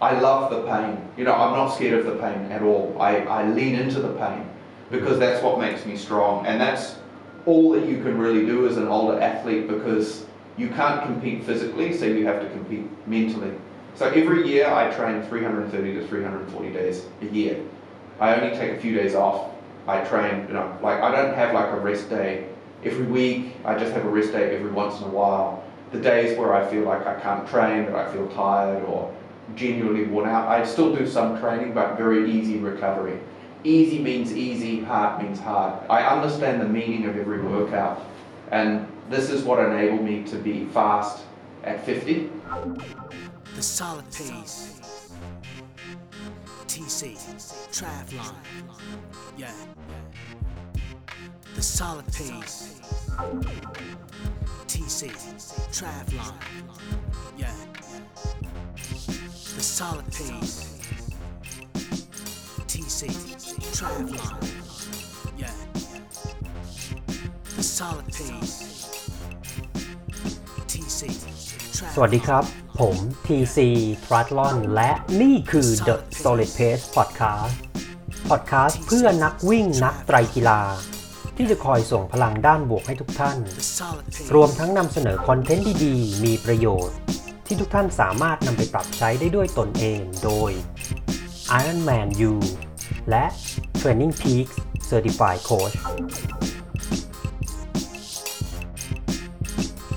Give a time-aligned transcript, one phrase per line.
[0.00, 0.98] I love the pain.
[1.16, 2.96] You know, I'm not scared of the pain at all.
[2.98, 4.48] I, I lean into the pain
[4.90, 6.46] because that's what makes me strong.
[6.46, 6.96] And that's
[7.46, 10.24] all that you can really do as an older athlete because
[10.56, 13.52] you can't compete physically, so you have to compete mentally.
[13.94, 17.62] So every year I train 330 to 340 days a year.
[18.18, 19.50] I only take a few days off.
[19.86, 22.46] I train, you know, like I don't have like a rest day
[22.84, 23.56] every week.
[23.64, 25.64] I just have a rest day every once in a while.
[25.92, 29.12] The days where I feel like I can't train, that I feel tired or
[29.56, 33.18] genuinely worn out, I still do some training, but very easy recovery.
[33.64, 35.78] Easy means easy, hard means hard.
[35.90, 38.02] I understand the meaning of every workout,
[38.50, 41.24] and this is what enabled me to be fast
[41.64, 42.30] at 50.
[43.54, 45.10] The solid pace.
[46.66, 47.16] TC,
[47.72, 48.34] triathlon.
[49.36, 49.52] Yeah.
[51.54, 52.80] The solid pace.
[54.66, 55.10] TC,
[55.72, 56.34] triathlon.
[57.36, 57.52] Yeah.
[59.80, 60.56] The solid pace.
[62.68, 63.00] TC,
[63.76, 64.36] triathlon.
[65.38, 65.56] Yeah.
[67.56, 68.56] The solid pace.
[70.72, 71.00] TC,
[71.94, 72.44] สวัสดีครับ
[72.80, 72.96] ผม
[73.26, 73.58] TC
[74.04, 74.90] Triathlon และ
[75.20, 77.52] นี่คือ The Solid Pace Podcast
[78.30, 80.60] Podcast เพื่อนักวิ่งนักไตรกีฬา
[81.36, 84.30] ที่จะคอยส่งพลังด้านบวกให้ทุกท่าน The solid pace.
[84.34, 86.96] รวมทั้งนำเสนอคอนเทนต์ดีๆ มีประโยชน์
[87.52, 90.50] ที่ทุกท่านสามารถนำไปปรับใช้ได้ด้วยตนเองโดย
[91.60, 92.32] Ironman U
[93.10, 93.24] และ
[93.80, 94.54] Training Peaks
[94.90, 95.76] Certified Coach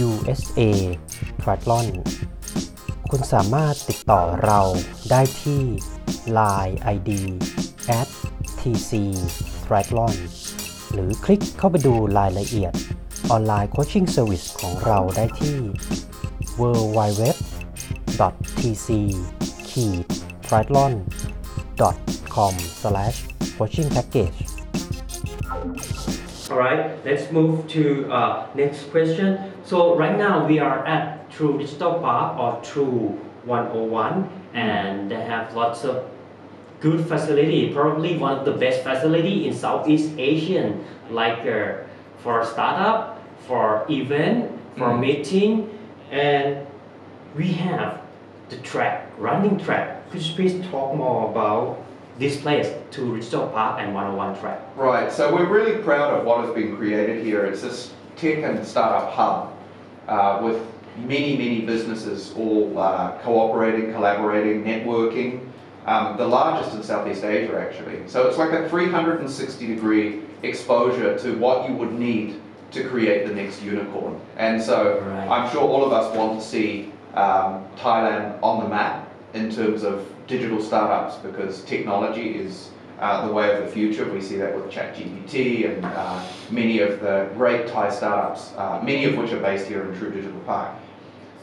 [0.08, 0.62] USA
[1.42, 1.88] Triathlon
[3.10, 4.62] คุณสามารถติดต่อเรา
[5.12, 5.62] ได้ที่
[6.38, 7.12] Line ID
[8.00, 8.08] at
[8.60, 8.92] tc
[9.66, 10.16] triathlon
[10.94, 12.74] หรือคลิกเข้าไปดูรายละเอียด
[13.32, 15.58] ออนไลน์โคชชิ่งเซอร์วิสของเราได้ที่
[18.22, 20.06] www tc
[20.46, 21.02] triathlon
[22.30, 22.54] com
[23.58, 24.46] coaching package
[26.52, 29.40] All right, let's move to uh, next question.
[29.64, 33.16] So right now we are at True Digital Park or True
[33.46, 36.04] 101, and they have lots of
[36.82, 37.72] good facility.
[37.72, 41.88] Probably one of the best facility in Southeast Asian, like uh,
[42.20, 45.00] for startup, for event, for Mm.
[45.00, 45.70] meeting,
[46.12, 46.68] and
[47.34, 48.01] we have
[48.52, 50.12] the track, running track.
[50.12, 51.84] Could you please talk more about
[52.20, 54.60] this place, True Digital Park and 101 track?
[54.76, 57.46] Right, so we're really proud of what has been created here.
[57.46, 59.54] It's this tech and startup hub
[60.08, 60.62] uh, with
[60.98, 65.48] many, many businesses all uh, cooperating, collaborating, networking.
[65.86, 68.08] Um, the largest in Southeast Asia, actually.
[68.08, 72.40] So it's like a 360 degree exposure to what you would need
[72.72, 74.20] to create the next unicorn.
[74.38, 75.28] And so Right.
[75.28, 79.84] I'm sure all of us want to see um, Thailand on the map in terms
[79.84, 84.06] of digital startups because technology is uh, the way of the future.
[84.12, 89.06] We see that with ChatGPT and uh, many of the great Thai startups, uh, many
[89.06, 90.76] of which are based here in True Digital Park.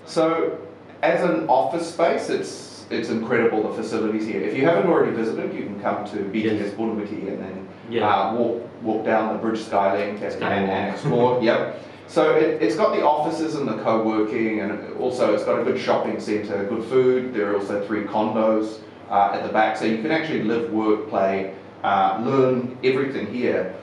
[0.07, 0.59] So,
[1.03, 4.41] as an office space, it's it's incredible the facilities here.
[4.41, 6.73] If you haven't already visited, you can come to BTS Yes.
[6.79, 8.09] And then Yeah.
[8.09, 11.43] uh, walk walk down the Bridge Skylink and, and, and explore.
[11.43, 11.83] yep.
[12.09, 15.79] So it, it's got the offices and the co-working, and also it's got a good
[15.79, 17.35] shopping centre, good food.
[17.35, 21.09] There are also three condos uh, at the back, so you can actually live, work,
[21.11, 23.75] play, uh, learn everything here.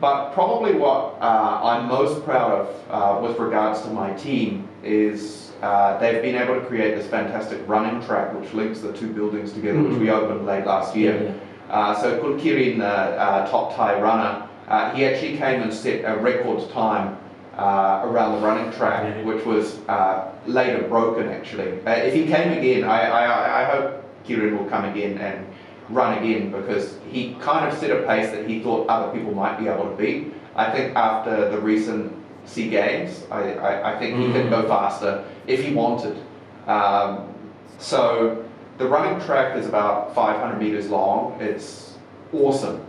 [0.00, 5.52] But probably what uh, I'm most proud of uh, with regards to my team is
[5.62, 9.52] uh, they've been able to create this fantastic running track which links the two buildings
[9.52, 11.22] together, which we opened late last year.
[11.68, 15.72] Yeah, Uh, so Khun Kieran, the uh, top Thai runner, uh, he actually came and
[15.72, 17.16] set a record time
[17.56, 21.80] uh, around the running track, which was uh, later broken actually.
[21.86, 25.46] Uh, if he came again, I, I, I hope Kieran will come again and
[25.88, 29.58] run again because he kind of set a pace that he thought other people might
[29.58, 30.32] be able to beat.
[30.56, 32.12] I think after the recent
[32.46, 36.16] SEA Games, I, I, I think he could go faster if he wanted.
[36.66, 37.34] Um,
[37.78, 38.44] so
[38.78, 41.40] the running track is about 500 meters long.
[41.40, 41.96] It's
[42.32, 42.84] awesome.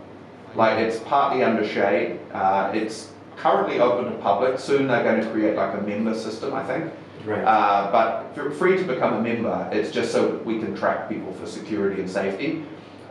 [0.54, 2.18] Like it's partly under shade.
[2.32, 4.58] Uh, it's currently open to public.
[4.58, 6.92] Soon they're going to create like a member system, I think.
[7.24, 7.42] Right.
[7.42, 9.68] Uh, but f- free to become a member.
[9.72, 12.64] It's just so we can track people for security and safety.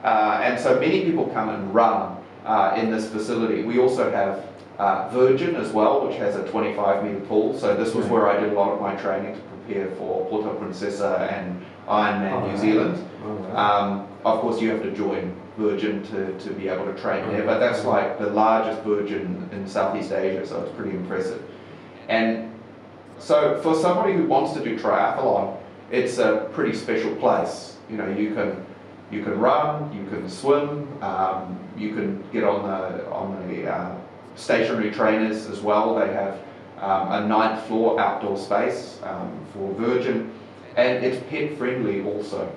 [0.04, 3.64] Uh, and so many people come and run uh, in this facility.
[3.64, 4.46] We also have
[4.78, 7.58] uh, Virgin as well, which has a 25 meter pool.
[7.58, 8.14] So this was Right.
[8.14, 12.32] where I did a lot of my training to prepare for Porto Princesa and Ironman
[12.32, 12.60] Oh, New right.
[12.60, 13.10] Zealand.
[13.26, 13.56] Alright.
[13.56, 17.46] Um, of course, you have to join Virgin to, to be able to train there,
[17.46, 17.86] but that's Mhm.
[17.86, 21.42] like the largest Virgin in Southeast Asia, so it's pretty impressive.
[22.10, 22.52] And
[23.20, 25.56] so, for somebody who wants to do triathlon,
[25.92, 27.78] it's a pretty special place.
[27.90, 28.66] You know, you can
[29.12, 33.92] you can run, you can swim, um, you can get on the on the uh,
[34.36, 35.96] stationary trainers as well.
[35.96, 36.40] They have
[36.82, 40.32] um, a ninth floor outdoor space um, for Virgin,
[40.76, 42.50] and it's pet friendly also.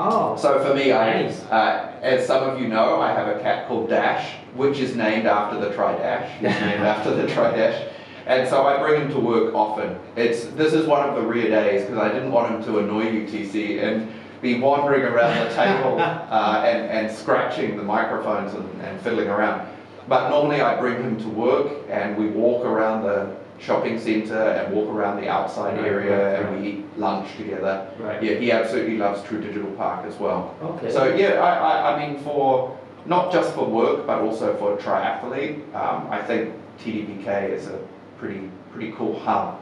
[0.00, 1.42] Oh, So for me, I, Nice.
[1.44, 5.26] uh, as some of you know, I have a cat called Dash, which is named
[5.26, 6.30] after the Tri Dash.
[6.40, 7.86] He's named after the Tri Dash.
[8.26, 9.98] And so I bring him to work often.
[10.16, 13.10] It's this is one of the rare days because I didn't want him to annoy
[13.10, 14.08] you, TC, and
[14.40, 19.68] be wandering around the table uh, and, and scratching the microphones and, and fiddling around.
[20.08, 24.74] But normally I bring him to work and we walk around the shopping centre and
[24.74, 27.86] walk around the outside Right, area right, and we eat lunch together.
[27.98, 28.22] right.
[28.22, 30.54] Yeah, he absolutely loves True Digital Park as well.
[30.62, 30.90] Okay.
[30.90, 32.76] So yeah, I, I, I mean for
[33.06, 37.78] not just for work but also for triathlete, um, I think TDPK is a
[38.18, 39.60] pretty pretty cool hub,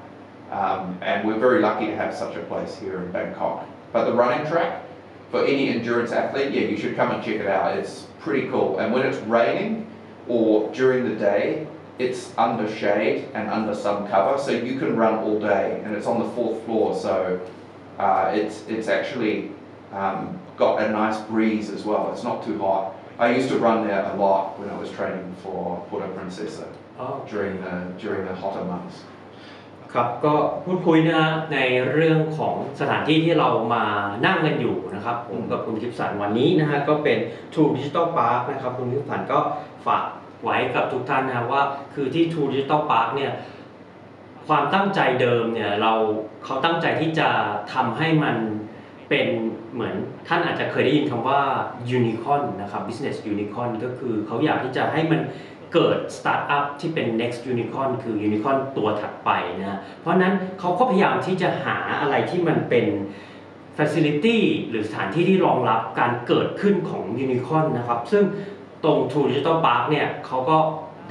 [0.53, 3.67] um, and we're very lucky to have such a place here in Bangkok.
[3.93, 4.83] But the running track
[5.31, 7.77] for any endurance athlete, yeah, you should come and check it out.
[7.77, 9.87] It's pretty cool, and when it's raining
[10.29, 11.67] or during the day
[12.00, 16.08] It's under shade and under some cover, so you can run all day, and it's
[16.08, 17.40] on the fourth floor, so
[18.00, 19.36] uh, it's it's actually
[20.02, 22.04] um, got a nice breeze as well.
[22.14, 22.84] It's not too hot.
[23.20, 25.60] I used to run there a lot when I was training for
[25.90, 26.66] Porto Princesa
[27.00, 28.98] อ๋อ during the during the hotter months.
[29.94, 30.34] ครับก็
[30.66, 31.58] พูดคุยนะฮะใน
[31.94, 33.84] เรื่องของสถานที่ที่เรามา
[34.26, 37.18] นั่งกันอยู่นะครับผมกับคุณกิฟสันวันนี้นะฮะก็เป็น
[37.54, 39.40] True Digital Park นะครับคุณกิฟสันก็
[39.88, 40.06] ฝาก
[40.45, 41.63] ไว้กับทุกท่านนะฮะว่า
[41.95, 43.33] คือที่ True Digital Park เนี่ย
[44.49, 45.93] ความตั้งใจเดิมเนี่ยเรา
[46.45, 47.29] เขาตั้งใจที่จะ
[47.75, 48.37] ทำให้มัน
[49.09, 49.29] เป็น
[49.75, 49.95] เหมือน
[50.29, 51.41] ท่านอาจจะเคยได้ยินคำว่า
[51.99, 55.21] unicorn นะครับ business unicorn ก็คือเขาอยากที่จะให้มัน
[55.73, 59.31] เกิดสตาร์ทอัพที่เป็น next unicorn คือ unicorn ตัวถัดไป
[59.61, 62.87] นะเพราะฉะนั้นเขาก็พยายามที่จะหาอะไรที่มันเป็น
[63.79, 64.39] facility
[64.69, 68.25] หรือสถานที่ที่รองรับการเกิดขึ้นของ unicorn นะครับ ซึ่ง
[68.85, 70.59] ตรง True Digital Park เนี่ยเขาก็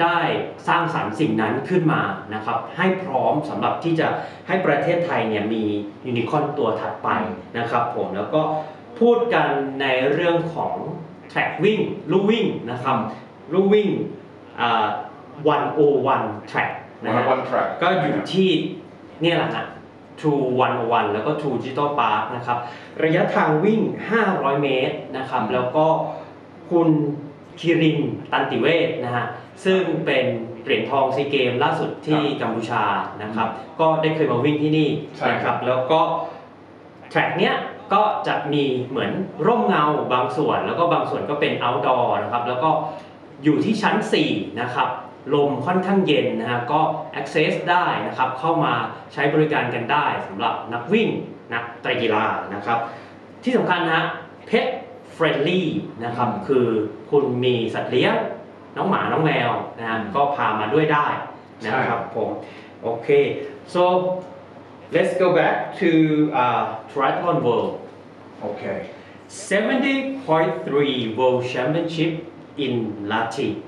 [0.02, 0.20] ได้
[0.68, 2.02] สร้างสรรค์สิ่งนั้นขึ้นมา
[2.34, 4.08] นะครับให้พร้อมสำหรับที่จะ
[4.48, 5.64] ให้ประเทศไทยเนี่ยมี
[6.08, 7.10] ยูนิคอนตัวถัดไป
[7.58, 8.42] นะครับผมแล้วก็
[9.00, 9.48] พูดกัน
[9.82, 10.74] ในเรื่องของ
[11.32, 11.80] track วิ่ง
[12.12, 12.98] ลู่วิ่งนะครับ
[13.54, 13.90] ลู่วิ่ง
[14.60, 14.88] อ่า
[15.46, 16.72] 101 track
[17.04, 17.68] นะฮะ One one track.
[17.82, 18.50] ก็อยู่ที่
[19.22, 19.66] เนี่ยแหละฮะ
[20.20, 20.44] True
[20.78, 22.58] 101 แล้วก็ True Digital Park นะครับ
[23.04, 23.82] ระยะทางวิ่ง
[24.22, 25.86] 500 เมตรนะครับ แล้วก็
[26.70, 26.90] คุณ
[27.60, 28.00] คิริน
[28.32, 29.26] ตันติเวศนะฮะ
[29.66, 30.26] ซึ่งเป็น
[30.64, 32.84] เหรียญทองซีเกมล่าสุดที่กัมพูชา
[33.24, 36.02] นะครับ ก็ได้เคยมาวิ่งที่นี่ใช่นะคครัรับบแล้วก็
[37.10, 37.56] แทร็กเนี้ย
[37.94, 39.12] ก็จะมีเหมือน
[39.48, 42.70] ร่มเงาบางส่วน แล้วก็บางส่วนก็เป็น outdoor นะครับแล้วก็
[43.44, 43.96] อยู่ที่ชั้น
[44.28, 44.90] 4 นะครับ
[45.34, 46.82] ลมค่อนข้างเย็นนะฮะก็
[47.20, 48.74] access ได้นะครับ เข้ามา
[49.14, 51.10] ใช้บริการกันได้สำหรับนักวิ่ง
[51.54, 52.80] นักไตรกีฬานะครับ
[53.44, 54.06] ที่สำคัญนะฮะ
[55.18, 55.62] pet friendly
[56.04, 56.68] นะครับคือ
[57.12, 58.16] คุณมีสัตว์เลี้ยง
[58.78, 61.08] น้องหมาน้องแมวนะฮะก็พามาด้วยได้
[61.66, 62.30] นะครับผม
[62.84, 63.10] โอเค
[63.74, 63.84] so
[64.96, 65.90] let's go back to
[66.42, 67.74] uh, triathlon world
[68.44, 68.90] Okay.
[69.30, 72.26] 70.3 World Championship
[72.58, 73.62] in Lahti,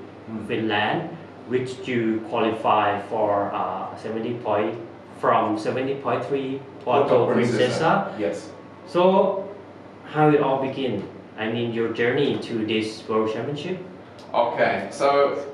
[0.46, 1.16] Finland,
[1.48, 4.78] which you qualify for uh, 70 point
[5.20, 8.14] from 70.3 Porto Princesa.
[8.18, 8.50] Yes.
[8.86, 9.48] So,
[10.06, 11.08] how it all begin?
[11.40, 13.78] I mean, your journey to this World Championship.
[14.34, 14.88] Okay.
[14.92, 15.46] So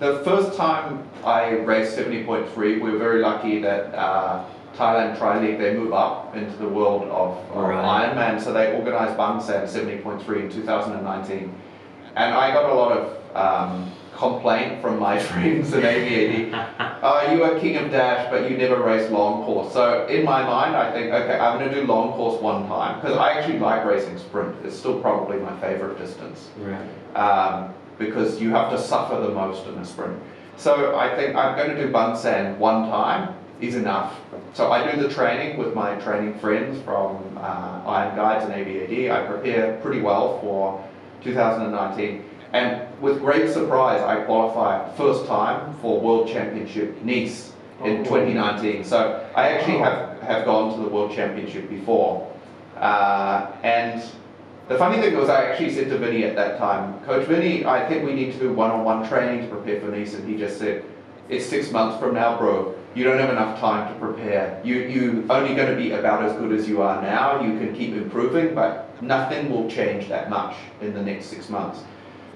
[0.00, 4.42] the first time I raced 70.3, we were very lucky that uh,
[4.74, 8.10] Thailand Tri League they move up into the world of, of Right.
[8.14, 8.40] Ironman.
[8.42, 11.54] So they organised Bangsaen 70.3 in 2019,
[12.16, 16.52] and I got a lot of um, complaint from my friends in AVAD.
[16.78, 19.72] Uh, you are king of dash, but you never race long course.
[19.72, 23.00] So in my mind, I think, okay, I'm going to do long course one time
[23.00, 24.56] because I actually like racing sprint.
[24.64, 29.66] It's still probably my favorite distance right um, because you have to suffer the most
[29.66, 30.18] in a sprint.
[30.56, 34.18] So I think I'm going to do Bangsaen one time is enough.
[34.52, 39.10] So I do the training with my training friends from uh, Iron Guides and ABAD.
[39.10, 40.84] I prepare pretty well for
[41.22, 42.24] 2019.
[42.54, 47.52] And with great surprise, I qualified first time for World Championship Nice
[47.84, 48.04] in Oh.
[48.04, 48.84] 2019.
[48.84, 52.30] So I actually have, have gone to the World Championship before.
[52.78, 54.00] Uh, and
[54.68, 57.88] the funny thing was, I actually said to Vinny at that time, Coach Vinny, I
[57.88, 60.84] think we need to do one-on-one training to prepare for Nice, and he just said,
[61.28, 62.74] "It's six months from now, bro.
[62.94, 64.60] You don't have enough time to prepare.
[64.62, 67.42] You you only going to be about as good as you are now.
[67.42, 71.80] You can keep improving, but nothing will change that much in the next six months."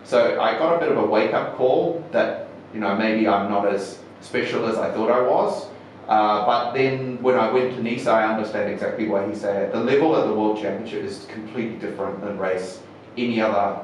[0.04, 3.66] So I got a bit of a wake-up call that you know maybe I'm not
[3.68, 5.68] as special as I thought I was.
[6.08, 9.72] Uh, but then when I went to Nice, I understand exactly what he said.
[9.72, 12.80] The level at the World Championship is completely different than race
[13.16, 13.80] any other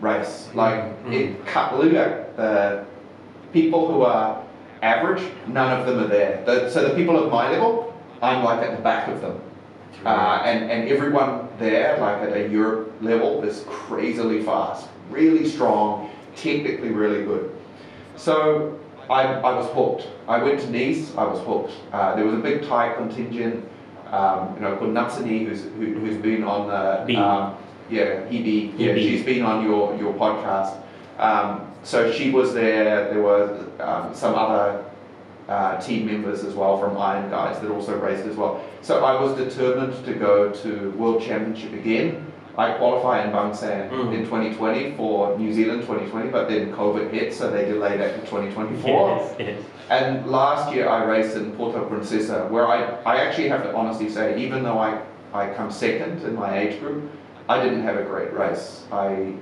[0.00, 0.48] race.
[0.54, 1.12] Like Mm.
[1.12, 1.76] it cut
[2.36, 2.84] the
[3.52, 4.42] people who are
[4.82, 6.42] average, none of them are there.
[6.46, 7.92] The, so the people of my level,
[8.22, 9.40] I'm like at the back of them.
[10.04, 16.10] Uh, and, and everyone there, like at a Europe level, is crazily fast, really strong,
[16.36, 17.54] technically really good.
[18.16, 18.78] So
[19.10, 20.08] I, I was hooked.
[20.28, 21.72] I went to Nice, I was hooked.
[21.92, 23.68] Uh, there was a big Thai contingent,
[24.10, 27.56] um, you know, called Natsani, who's, who, who's been on the, um,
[27.90, 30.80] yeah, Hebe, yeah, she's been on your, your podcast.
[31.18, 34.84] Um, so she was there, there were um, some other
[35.50, 38.64] uh, team members as well from Iron Guys that also raced as well.
[38.82, 42.24] So I was determined to go to World Championship again.
[42.56, 44.14] I qualify in Bangsaen Mm.
[44.14, 48.20] in 2020 for New Zealand 2020, but then COVID hit, so they delayed it to
[48.20, 49.08] 2024.
[49.18, 49.64] yes, yes.
[49.88, 54.08] And last year I raced in Porto Princesa, where I, I actually have to honestly
[54.08, 55.00] say, even though I,
[55.32, 57.10] I come second in my age group,
[57.48, 58.84] I didn't have a great race.
[58.92, 59.34] I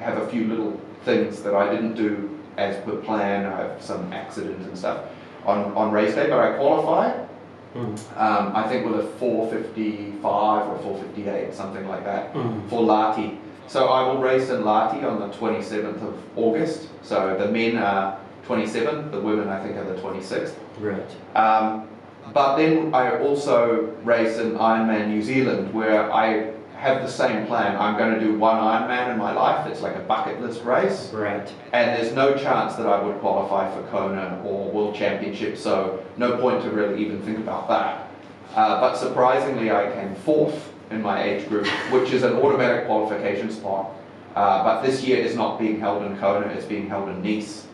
[0.00, 3.44] have a few little things that I didn't do as per plan.
[3.44, 5.04] I have some accidents and stuff
[5.46, 7.28] on, on race day, but I qualified.
[7.74, 7.98] Mm.
[8.16, 12.68] Um, I think with a 455 or 458, something like that Mm.
[12.68, 13.36] for Lahti.
[13.66, 16.88] So I will race in Lahti on the 27th of August.
[17.02, 20.54] So the men are 27, the women I think are the 26th.
[20.80, 21.88] right Um,
[22.32, 26.52] but then I also race in Ironman New Zealand where I
[26.84, 27.76] have the same plan.
[27.80, 29.66] I'm going to do one Ironman in my life.
[29.66, 31.10] It's like a bucket list race.
[31.14, 36.04] right And there's no chance that I would qualify for Kona or World Championship, so
[36.18, 38.10] no point to really even think about that.
[38.54, 43.50] Uh, but surprisingly, I came fourth in my age group, which is an automatic qualification
[43.50, 43.90] spot.
[44.36, 47.66] Uh, but this year is not being held in Kona, it's being held in Nice.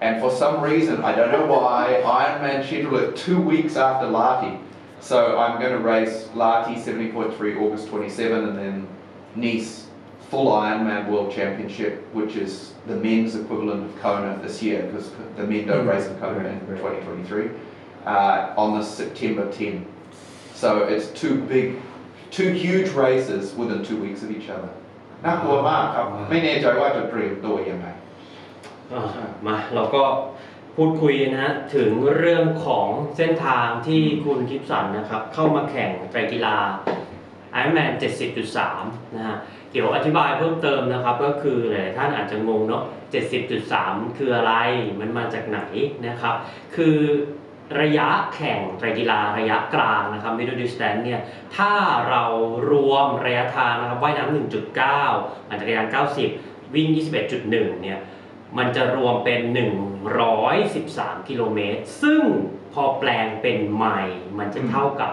[0.00, 4.60] And for some reason, I don't know why, Ironman scheduled it two weeks after Lahti.
[5.00, 8.88] So I'm going to race Lahti 70.3 August 27 and then
[9.36, 9.86] Nice
[10.30, 15.44] full Ironman World Championship, which is the men's equivalent of Kona this year because the
[15.44, 15.88] men don't mm-hmm.
[15.88, 17.50] race in Kona in 2023
[18.06, 19.86] uh, on the September 10.
[20.54, 21.80] So it's two big,
[22.30, 24.68] two huge races within two weeks of each other.
[25.22, 27.86] Now, น่ากลัวมากครับไม่แน่ใจว่าจะเตรียมตัวยังไง
[29.46, 30.02] มาเราก็
[30.76, 36.56] พูดคุยนะฮะถึงเรื่องของเส้นทางที่คุณกิฟสันนะครับ เข้ามาแข่งไตรกีฬา
[37.58, 37.92] Ironman
[38.52, 39.36] 70.3 นะฮะ
[39.72, 42.82] เดี๋ยวอธิบายเพิ่มเติมนะครับ ก็คือหลายๆท่านอาจจะงงเนาะ
[43.50, 44.52] 70.3 คืออะไร
[45.00, 45.60] มันมาจากไหน
[46.06, 46.34] นะครับ
[46.76, 46.96] คือ
[47.80, 51.20] ระยะแข่งไตรกีฬาระยะกลางนะครับ middle distance เนี่ย
[51.56, 51.72] ถ้า
[52.08, 52.24] เรา
[52.70, 55.86] รวมระยะทางนะครับว่ายน้ำ1.9 ปั่นจักรยาน
[56.30, 56.88] 90 วิ่ง
[57.34, 57.98] 21.1 เนี่ย
[58.58, 59.40] มันจะรวมเป็น
[60.54, 62.22] 113 กิโลเมตร ซึ่ง
[62.72, 65.10] พอแปลงเป็นไมล์มันจะเท่ากับ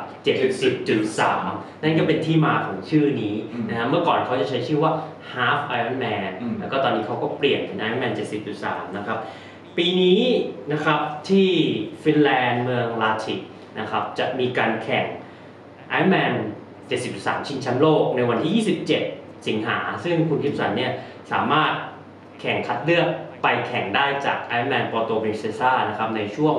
[0.89, 4.91] 70.3 นั่นก็เป็นที่มาของชื่อนี้อืมนะฮะเมื่อก่อนเขาจะใช้ชื่อว่า
[5.31, 8.13] Half Ironman อืมแล้วก็ตอนนี้เขาก็เปลี่ยนเป็น Ironman
[8.55, 9.17] 70.3 นะครับ
[9.77, 10.21] ปีนี้
[10.71, 11.49] นะครับที่
[12.03, 13.39] ฟินแลนด์เมืองลาติก
[13.79, 15.05] นะครับจะมีการแข่ง
[15.97, 16.33] Ironman
[16.89, 18.65] 73 ชิงแชมป์โลกในวันที่
[19.05, 20.91] 27 สิงหา ซึ่งคุณคิมสันเนี่ย
[21.31, 21.71] สามารถ
[22.41, 23.07] แข่งคัดเลือก
[23.43, 26.55] ไปแข่งได้จาก Ironman Porto Princesa นะครับในช่วง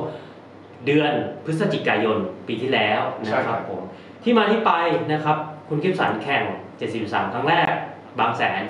[0.86, 1.12] เดือน
[1.44, 3.82] พฤศจิกายนปีที่แล้วนะใช่คครัรับบผม
[4.22, 4.72] ที่มาที่ไป
[5.12, 5.36] นะครับ
[5.68, 6.44] คุณคิมสันแข่ง
[6.88, 7.72] 73 ครั้งแรก
[8.18, 8.62] บางแสน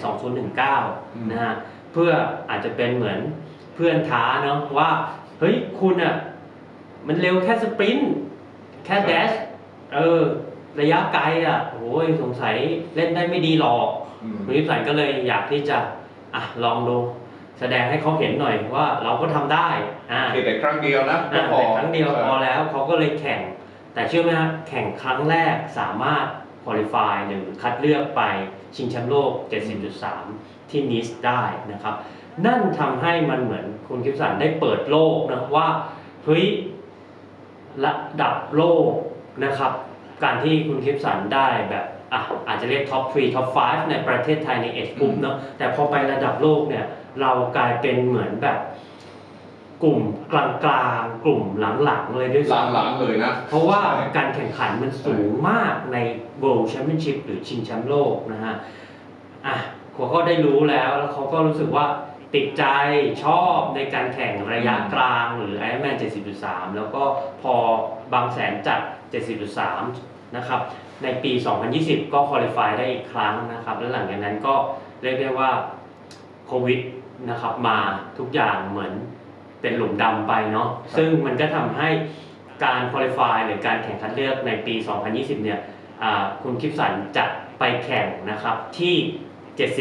[0.63, 1.55] 2019 นะฮะ
[1.93, 2.11] เพื่อ
[2.51, 3.19] อาจจะเป็นเหมือน
[3.75, 4.91] เพื่อนท้าเนาะว่า
[5.39, 6.15] เฮ้ย คุณอะ
[7.07, 8.13] มันเร็วแค่สปรินต์
[8.85, 9.31] แค่แดช
[9.95, 10.23] เออ
[10.81, 12.57] ระยะไกลอะโอ้ยสงสัย
[12.97, 13.89] เล่นได้ไม่ดีหรอก
[14.23, 15.79] อืมคุณนิสันก็เลยอยากที่จะ
[16.35, 17.24] อะลองดูแสแส
[17.73, 19.69] ดงให้เขาเห็นหน่อยว่าเราก็ทำได้
[20.13, 23.41] อ่าเพียงแต่ครั้งเดียวนะอ่าก็พอแต่ครั้งเดียวใช่พอแล้วเขาก็เลยแข่ง
[23.95, 26.27] แต่เชื่อไหมครับแข่งครั้งแรกสามารถ
[26.65, 28.23] คุริฟายหรือคัดเลือกไป
[28.77, 29.31] ชิงแชมป์โลก
[30.03, 31.43] 70.3 ที่นิสได้
[31.73, 31.95] นะครับ
[32.47, 35.69] นั่นทำให้มันเหมือนคุณคิปสันได้เปิดโลกนะว่า
[36.25, 36.45] เฮ้ย
[37.85, 37.93] ระ
[38.23, 38.91] ดับโลก
[39.45, 39.73] นะครับ
[40.25, 46.85] การที่คุณคิปสันได้แบบอะอาจจะเรียกท็อป 3 ท็อป 5 ในประเทศไทยในเอชกลุ่มเนาะแต่พอไประดับโลกเนี่ย
[47.21, 48.59] เรากลายเป็นเหมือนแบบ
[49.83, 50.01] กลุ่ม
[50.33, 51.43] กลางๆกลุ่ม
[51.85, 55.99] หลังๆเลยด้วยซ้ำหลังๆเลยนะเพราะว่าใช่การแข่งขันมันสูงมากใน
[56.43, 58.55] World Championship หรือชิงแชมป์โลกนะฮะ
[59.47, 59.57] อะ
[59.95, 61.87] เขาก็ได้รู้แล้วแล้วเขาก็รู้สึกว่า
[62.35, 62.65] ติดใจ
[63.25, 65.97] ชอบในการแข่งระยะกลางหรือ Ironman
[66.37, 67.03] 70.3 แล้วก็
[67.43, 67.55] พอ
[68.13, 68.81] บางแสนจัด
[69.59, 70.61] 70.3 นะครับ
[71.03, 71.33] ในปี
[71.73, 74.55] 2020 ก็คุริฟายได้อีกครั้งนะครับ แล้วหลังจากนั้นก็
[75.03, 75.51] เรียกได้ว่า
[76.47, 76.81] โควิด
[77.31, 77.79] นะครับ มา
[78.19, 78.93] ทุกอย่างเหมือน
[79.61, 81.89] เป็นหลุมดำไปเนาะซึ่งมันก็ทำให้
[82.65, 84.75] การคุริฟายหรือการแข่งขันเลือกในปี
[85.11, 85.61] 2020 เนี่ย
[86.03, 87.25] อ่าคุณคิปสันจะ
[87.59, 88.95] ไปแข่งนะครับที่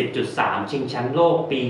[0.08, 1.62] 70.3 ชิงแชมป์โลกปี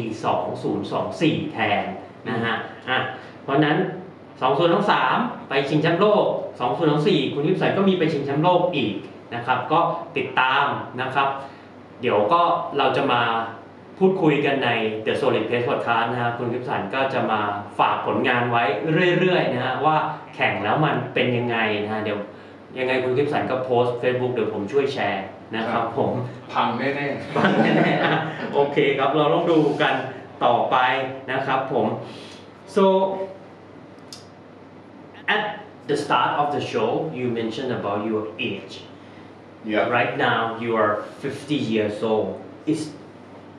[0.74, 1.84] 2024 แทน
[2.30, 2.56] นะฮะ
[2.90, 3.00] อะ
[3.44, 3.78] เพราะฉะนั้น
[4.64, 6.26] 2023 ไปชิงแชมป์โลก
[6.82, 8.94] 2024 คุณคิปสันก็มีไปชิงแชมป์โลกอีก
[9.36, 9.80] นะครับ ก็
[10.18, 10.66] ติดตาม
[11.02, 11.28] นะครับ
[12.02, 12.42] เดี๋ยวก็
[12.78, 13.22] เราจะมา
[14.06, 14.70] พูดคุยกันใน
[15.06, 17.42] The Solid Pace Podcast นะฮะคุณคิปสันก็จะมา
[17.80, 18.64] ฝากผลงานไว้
[19.20, 19.98] เรื่อยๆนะฮะว่า
[20.36, 22.20] แข่งแล้วมันเป็นยังไงนะฮะเดี๋ยว
[22.78, 26.12] ยังไงคุณคิปสันก็โพสต์ Facebook เดี๋ยวผมช่วยแชร์นะครับผม
[26.54, 28.20] พังแน่ฟังแน่ๆอะ
[28.54, 29.94] โอเคครับเราต้องดูกัน
[30.46, 30.78] ต่อไป
[31.32, 31.88] นะครับผม
[32.76, 32.84] so
[35.36, 35.44] at
[35.90, 38.74] the start of the show you mentioned about your age
[39.24, 42.30] ๆ yeah right now you are 50 years old
[42.72, 42.86] it's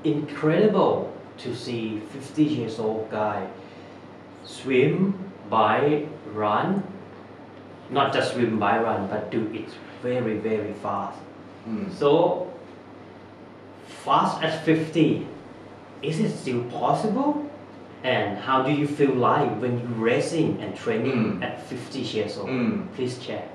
[0.04, 3.46] incredible to see 50 years old guy
[4.44, 5.14] swim
[5.50, 6.82] bike run.
[7.90, 9.68] Not just swim bike run but do it
[10.02, 11.18] very very fast.
[11.68, 12.11] อืม so
[14.04, 15.26] fast at 50
[16.02, 17.30] is it still possible?
[18.14, 21.42] And how do you feel like when you racing and training Mm.
[21.46, 22.50] at 50 years old?
[22.50, 22.73] Mm.
[22.97, 23.47] please share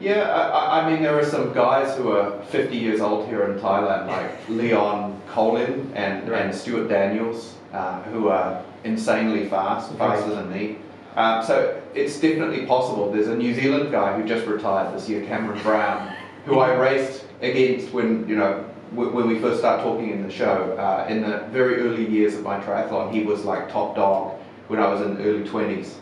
[0.00, 3.58] Yeah, I, I- mean, there are some guys who are 50 years old here in
[3.60, 6.42] Thailand, like Leon Colin and, Right.
[6.46, 10.76] and Stuart Daniels, uh, who are insanely fast, faster than me.
[11.16, 13.12] Um, so it's definitely possible.
[13.12, 16.14] There's a New Zealand guy who just retired this year, Cameron Brown,
[16.46, 20.30] who I raced against when, you know, w- when we first started talking in the
[20.32, 20.74] show.
[20.78, 24.80] Uh, in the very early years of my triathlon, he was like top dog when
[24.80, 25.94] I was in the early 20s.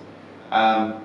[0.52, 1.00] Um,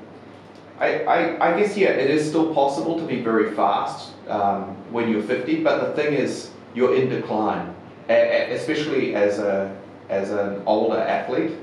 [0.83, 5.09] I, I, I guess yeah, it is still possible to be very fast um, when
[5.09, 7.73] you're 50, but the thing is, you're in decline,
[8.09, 9.73] especially as a
[10.09, 11.53] as an older athlete.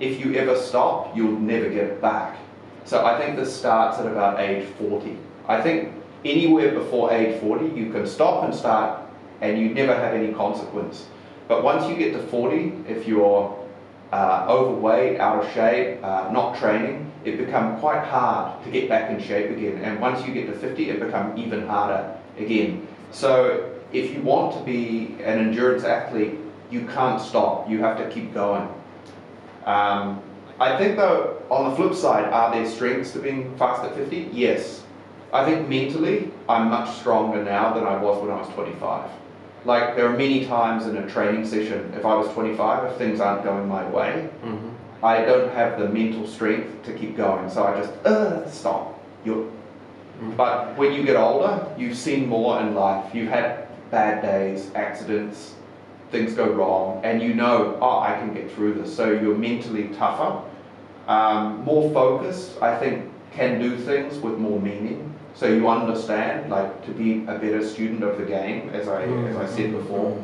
[0.00, 2.36] If you ever stop, you'll never get it back.
[2.84, 5.16] So I think this starts at about age 40.
[5.48, 9.00] I think anywhere before age 40, you can stop and start,
[9.40, 11.06] and you never have any consequence.
[11.46, 13.57] But once you get to 40, if you're
[14.12, 19.10] uh, overweight, out of shape, uh, not training, it becomes quite hard to get back
[19.10, 19.82] in shape again.
[19.82, 22.86] And once you get to 50, it becomes even harder again.
[23.10, 26.38] So if you want to be an endurance athlete,
[26.70, 27.68] you can't stop.
[27.68, 28.68] You have to keep going.
[29.64, 30.22] Um,
[30.60, 34.30] I think though, on the flip side, are there strengths to being fast at 50?
[34.32, 34.82] Yes.
[35.32, 39.10] I think mentally, I'm much stronger now than I was when I was 25.
[39.64, 43.20] Like, there are many times in a training session, if I was 25, if things
[43.20, 44.70] aren't going my way, Mhm.
[45.02, 48.98] I don't have the mental strength to keep going, so I just uh, stop.
[49.24, 49.50] You,
[50.20, 50.36] Mm.
[50.36, 53.04] but when you get older, you've seen more in life.
[53.12, 55.54] You've had bad days, accidents,
[56.10, 58.94] things go wrong, and you know, oh, I can get through this.
[58.94, 60.38] So you're mentally tougher,
[61.06, 62.60] um, more focused.
[62.62, 65.14] I think can do things with more meaning.
[65.38, 69.36] So you understand, like, to be a better student of the game, as I as
[69.36, 70.20] I said before.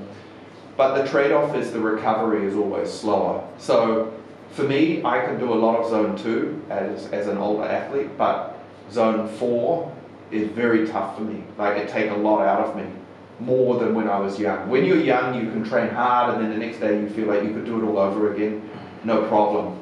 [0.77, 3.49] But the trade off is the recovery is always slower.
[3.59, 4.13] So
[4.51, 8.19] for me, I can do a lot of zone two as, as an older athlete,
[8.19, 8.59] but
[8.91, 9.95] zone four
[10.33, 11.45] is very tough for me.
[11.59, 12.85] Like it take a lot out of me,
[13.39, 14.69] more than when I was young.
[14.69, 17.45] When you're young, you can train hard, and then the next day you feel like
[17.45, 18.69] you could do it all over again,
[19.05, 19.79] no problem.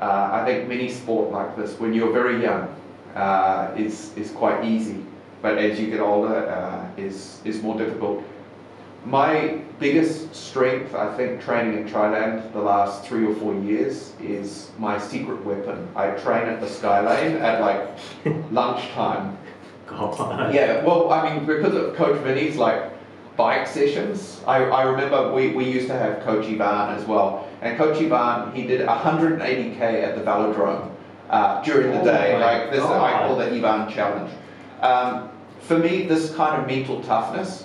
[0.00, 2.74] Uh, I think many sport like this, when you're very young,
[3.14, 5.04] uh, is is quite easy,
[5.42, 8.22] but as you get older, uh, is is more difficult.
[9.04, 14.70] My biggest strength, I think, training in Thailand the last three or four years is
[14.78, 15.88] my secret weapon.
[15.96, 17.88] I train at the Skylane at like
[18.52, 19.38] lunchtime.
[19.86, 20.54] God.
[20.54, 22.92] Yeah, well, I mean, because of Coach Vinny's like
[23.36, 24.42] bike sessions.
[24.46, 27.48] I, I remember we, we used to have Coach Ivan as well.
[27.62, 30.89] And Coach Ivan, he did 180k at the velodrome
[31.30, 32.38] uh, during the Oh day.
[32.38, 34.32] Like this, I call the Ivan challenge.
[34.80, 37.64] Um, for me, this kind of mental toughness,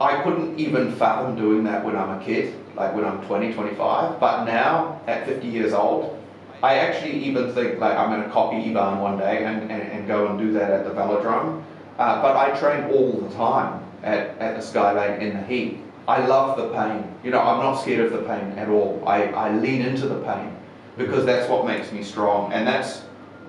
[0.00, 4.18] I couldn't even fathom doing that when I'm a kid, like when I'm 20, 25.
[4.18, 6.20] But now, at 50 years old,
[6.62, 10.06] I actually even think like I'm going to copy Ivan one day and, and, and
[10.08, 11.62] go and do that at the velodrome.
[11.98, 15.78] Uh, but I train all the time at, at the Skylane in the heat.
[16.08, 17.14] I love the pain.
[17.22, 19.02] You know, I'm not scared of the pain at all.
[19.06, 20.54] I, I lean into the pain
[20.96, 22.52] because that's what makes me strong.
[22.52, 23.02] And that's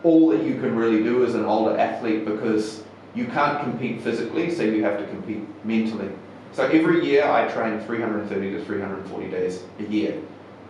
[0.04, 4.52] all that you can really do as an older athlete because you can't compete physically,
[4.52, 6.12] so you have to compete mentally.
[6.52, 10.22] So every year I train 330 to 340 days a year.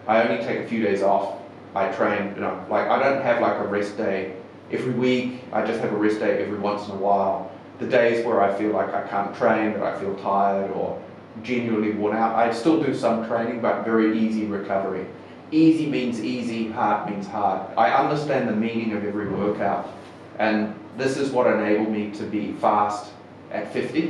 [0.07, 1.39] I only take a few days off.
[1.75, 4.35] I train, you know, like I don't have like a rest day
[4.71, 5.43] every week.
[5.51, 7.51] I just have a rest day every once in a while.
[7.79, 11.01] The days where I feel like I can't train, that I feel tired or
[11.43, 15.05] genuinely worn out, I still do some training, but very easy recovery
[15.52, 17.60] Easy means easy, hard means hard.
[17.76, 19.82] I understand the meaning of every workout,
[20.38, 20.56] and
[20.96, 23.02] this is what enabled me to be fast
[23.56, 24.02] at 50.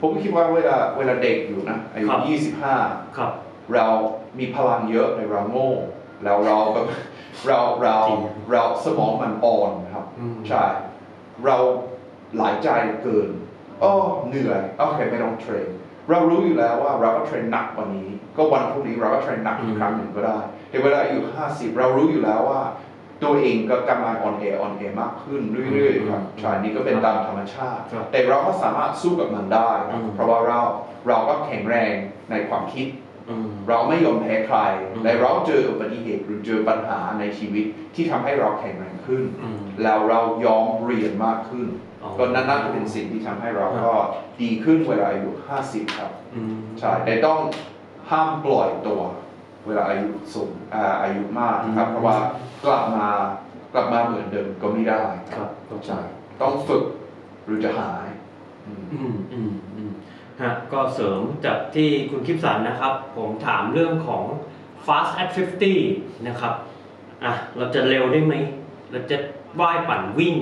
[0.00, 2.20] ผมคิดว่าเวลาเวลาเด็กอยู่นะอายุ ครับ
[2.66, 3.32] 25 ครับ
[3.74, 3.86] เรา
[4.38, 5.70] มีพลังเยอะแต่เราโง่
[6.24, 6.86] แล้วเราแบบ
[7.46, 10.64] เราเรา จริง เราสมองมันอ่อนครับ อืม ใช่
[11.44, 11.56] เรา
[12.36, 12.68] หลายใจ
[13.02, 13.28] เกิน
[13.82, 13.94] อ้อ
[14.28, 15.68] เหนื่อยโอเคไม่ต้องเทรน
[16.09, 20.39] เรารู้อยู่แล้วว่าเราก็เทรนหนักกว่านี้ ก็วันพรุ่งนี้เราก็เทรนหนักอีกครั้งหนึ่งก็ได้
[20.69, 22.61] แต่เวลาอายุ50 เรารู้อยู่แล้วว่า
[23.23, 25.41] ตัวเองก็กำลังอ่อนแออ่อนแอมากขึ้น
[25.71, 30.61] เรื่อยๆครับใช่นี่ก็เป็นตามธรรมชาติครับแต่เราก็สามารถสู้กับมันได้ครับอืมเพราะว่าเรา
[31.07, 31.93] เราก็แข็งแรง
[32.31, 32.87] ในความคิด
[33.29, 34.57] อืมเราไม่ยอมแพ้ใคร
[34.93, 37.65] อืมและเราเจออุบัติเหตุหรือเจอปัญหาในชีวิต
[37.95, 43.93] ที่ทำให้เราแข็งแรงขึ้นอืมแล้วเรายอมเรียนมากขึ้นอ๋อ ก็นั่นน่าจะเป็นสิ่งที่ทำให้เราก็
[44.41, 45.29] ดีขึ้นเวลาอายุ
[45.63, 47.39] 50 ครับอืมใช่แต่ต้อง
[48.09, 49.01] ห้ามปล่อยตัว
[49.67, 52.17] เวลาอายุสูงอ่าอายุมากนะครับอืมเพราะว่า
[52.65, 53.07] กลับมา
[53.73, 55.03] กลับมาเหมือนเดิมก็ไม่ได้
[55.35, 55.99] ครับเข้าใจใช่
[56.41, 56.85] ต้องฝึก
[57.45, 58.07] หรือจะหาย
[58.67, 59.91] อืมอืมอืมอืม
[60.41, 64.23] ฮะก็เสริมจากที่คุณคิปสันนะครับ ผมถามเรื่องของ
[64.85, 65.29] fast at
[65.77, 66.53] 50 นะครับ
[67.23, 68.33] อะเราจะเร็วได้ไหม
[68.91, 69.17] เราจะ
[69.59, 70.35] ว่ายปั่นวิ่ง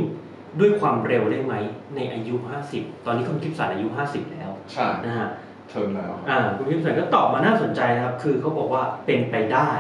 [0.59, 1.53] ด้วยความเร็วได้ไหม
[1.95, 2.35] ในอายุ
[2.69, 5.29] 50 ตอนนี้คุณคิปสันอายุ 50 แล้วใช่นะฮะ
[5.69, 9.71] เทิมแล้วอ่าคุณคิปสันก็ตอบมาน่าสนใจนะครับ คือเขาบอกว่าเป็นไปได้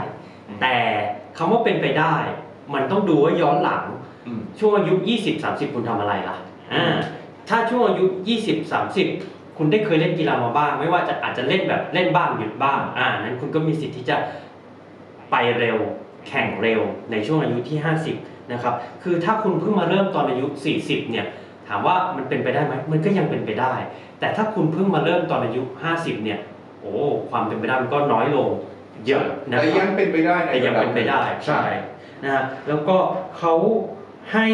[0.47, 0.77] อืมแต่
[1.37, 2.15] คำว่าเป็นไปได้
[2.73, 3.85] มันต้องดูว่าย้อนหลัง
[4.27, 6.37] อืมช่วงอายุ 20 30 คุณทำอะไรล่ะ
[6.73, 6.85] อ่า
[7.49, 8.05] ถ้าช่วงอายุ
[8.43, 14.17] 20 30 คุณได้เคยเล่นกีฬามาบ้าง ไม่ว่าจะอาจจะเล่นแบบเล่นบ้างหยุดบ้างอ่านั้นคุณก็มีสิทธิ์ที่จะ
[15.31, 15.77] ไปเร็ว
[16.27, 16.81] แข่งเร็ว
[17.11, 17.77] ในช่วงอายุที่
[18.09, 20.45] 50 นะครับ คือถ้าคุณเพิ่งมาเริ่มตอนอายุ
[20.79, 21.25] 40 เนี่ย
[21.67, 23.73] ถามว่ามันเป็นไปได้ไหมมันก็ยังเป็นไปได้
[24.19, 25.61] แต่ถ้าคุณเพิ่งมาเริ่มตอนอายุ
[25.93, 26.39] 50 เนี่ย
[26.81, 26.93] โอ้
[27.29, 28.49] ความเป็นไปได้มันก็น้อยลง
[29.07, 31.61] เยอะนะแต่คยัรับงเป็นไปได้ในแต่ยังเป็นไปได้ระบใช่
[32.23, 32.97] นะฮะแล้วก็
[33.37, 33.53] เขา
[34.33, 34.47] ให้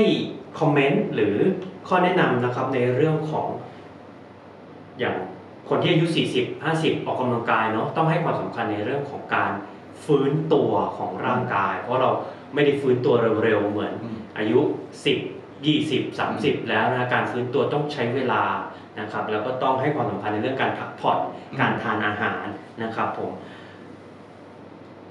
[0.59, 1.35] คอมเมนต์หรือ
[1.87, 3.47] ข้อแนะนำนะครับในเรื่องของ
[4.99, 5.15] อย่าง
[5.69, 9.51] คนที่อายุ 40 50 ออกกำลังกายเนาะต้องให้ความสำคัญในเรื่องของการ
[10.03, 12.09] ฟื้นตัวของร่างกาย เพราะเรา
[12.53, 14.59] ไม่ได้ฟื้นตัวเร็วๆเหมือนอืมอายุ
[15.23, 18.43] 10 20 30 แล้วนะการฟื้นตัวต้องใช้เวลา
[18.99, 21.19] นะครับแล้วก็ต้องให้ความสำคัญในเรื่องการพักผ่อน
[21.51, 22.45] อืมการทานอาหาร
[22.83, 23.31] นะครับผม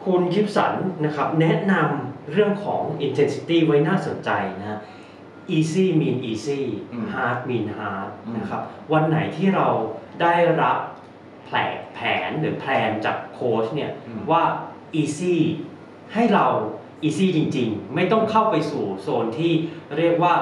[0.05, 0.75] คุณคิปสัน
[1.05, 4.81] นะครับแนะนำเรื่องของ intensity ไว้น่าสนใจนะ
[5.57, 6.61] easy mean easy
[6.93, 8.61] อืม hard mean hard อืมนะครับ
[8.93, 9.69] วันไหนที่เรา
[10.23, 10.79] ได้รับ
[11.45, 14.43] แผนแผนหรือแพลนจากโค้ชเนี่ยอืมว่า
[15.01, 15.37] easy
[16.15, 16.47] ให้เรา
[17.07, 19.53] easy จริง ๆ ไม่ต้องเข้าไปสู่โซนที่
[19.99, 20.35] เรียกว่า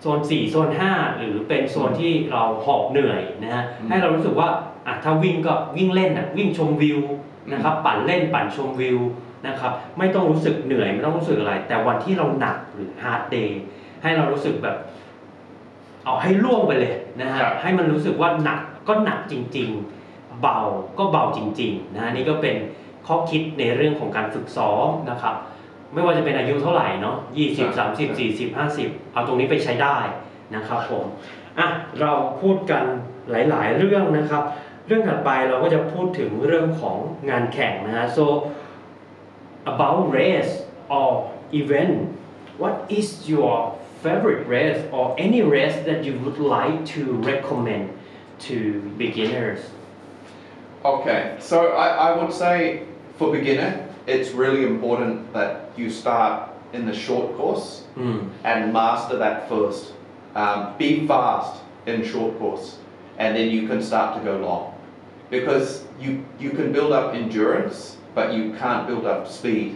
[0.00, 4.48] โซน 4 โซน 5 หรือเป็นโซนที่เราหอบเหนื่อยนะฮะอืมให้เรารู้สึกว่า
[4.86, 7.00] อะถ้าวิ่งก็วิ่งเล่นอะวิ่งชมวิว
[7.52, 8.98] นะครับปั่นเล่นปั่นชมวิว
[9.46, 13.50] นะครับไม่ต้องรู้สึกเหนื่อยไม่ต้องรู้สึกอะไร แต่วันที่เราหนักหรือ hard day
[14.02, 14.76] ให้เรารู้สึกแบบ
[16.04, 19.68] เอาให้ล่วงไปเลยนะฮะครับให้มันรู้สึกว่าหนักก็หนักจริง
[20.04, 20.58] ๆ เบา
[20.98, 22.56] ก็เบาจริง ๆ นะฮะนี่ก็เป็น
[23.06, 25.34] ข้อคิดในเรื่องของการฝึกซ้อมนะครับ
[25.92, 27.16] ไม่ว่าจะเป็นอายุเท่าไหร่เนาะ
[27.48, 29.96] 20 30 40 50เอาตรงนี้ไปใช้ได้
[30.54, 31.04] นะครับผม
[31.58, 31.68] อะ
[32.00, 32.84] เราพูดกัน
[33.30, 34.44] หลาย ๆ เรื่องนะครับ
[34.86, 36.96] เรื่องถัดไปเราก็จะพูดถึงเรื่องของ
[37.30, 38.24] งานแข่งนะฮะ so
[39.72, 40.52] about race
[40.96, 41.08] or
[41.60, 41.94] event
[42.62, 43.54] what is your
[44.02, 47.00] favorite race or any race that you would like to
[47.30, 47.84] recommend
[48.46, 48.56] to
[49.02, 49.60] beginners
[50.82, 52.84] Okay, so I, I would say
[53.18, 57.66] for beginner, it's really important that you start in the short course
[57.98, 58.18] อืม
[58.50, 59.82] and master that first.
[60.34, 61.54] Um, be fast
[61.86, 62.66] in short course,
[63.18, 64.64] and then you can start to go long.
[65.30, 67.78] because you you can build up endurance,
[68.16, 69.68] but you can't build up speed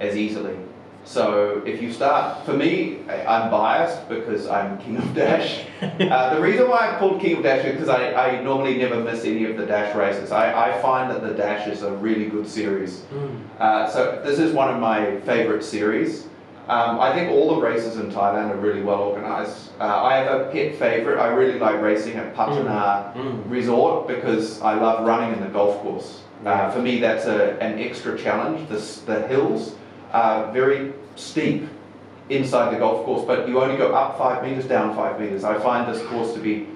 [0.00, 0.56] as easily.
[1.08, 2.70] So if you start, for me,
[3.08, 5.64] I- I'm biased because I'm king of dash.
[5.82, 8.96] uh, the reason why I'm called king of dash is because I, I normally never
[9.08, 10.32] miss any of the dash races.
[10.32, 12.92] I, I find that the dash is a really good series.
[13.14, 13.32] อืม
[13.66, 14.98] Uh, so this is one of my
[15.30, 16.10] favorite series.
[16.76, 19.56] Um, I think all the races in Thailand are really well organized.
[19.80, 21.18] Uh, I have a pet favorite.
[21.26, 22.84] I really like racing at Pattana
[23.22, 23.34] Mm.
[23.58, 26.08] Resort because I love running in the golf course.
[26.50, 28.58] Uh, for me, that's a, an extra challenge.
[28.74, 29.62] The, the hills
[30.12, 31.68] are very steep
[32.28, 35.44] inside the golf course, but you only go up five meters, down five meters.
[35.44, 36.66] I find this course to be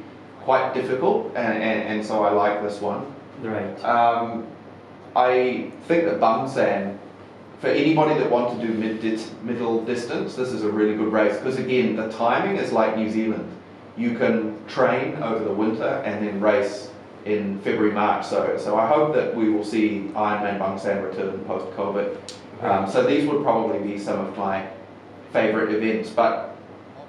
[0.40, 3.06] quite difficult, and, and, and so I like this one.
[3.42, 4.46] right Um,
[5.14, 6.96] I think that Bangsaen,
[7.60, 9.02] for anybody that want to do mid
[9.44, 13.10] middle distance, this is a really good race because again, the timing is like New
[13.10, 13.48] Zealand.
[13.96, 16.90] You can train over the winter and then race
[17.24, 18.26] in February, March.
[18.26, 22.18] So, so I hope that we will see Ironman Bangsaen return post COVID.
[22.62, 24.68] Um, so these would probably be some of my
[25.32, 26.10] favorite events.
[26.10, 26.56] But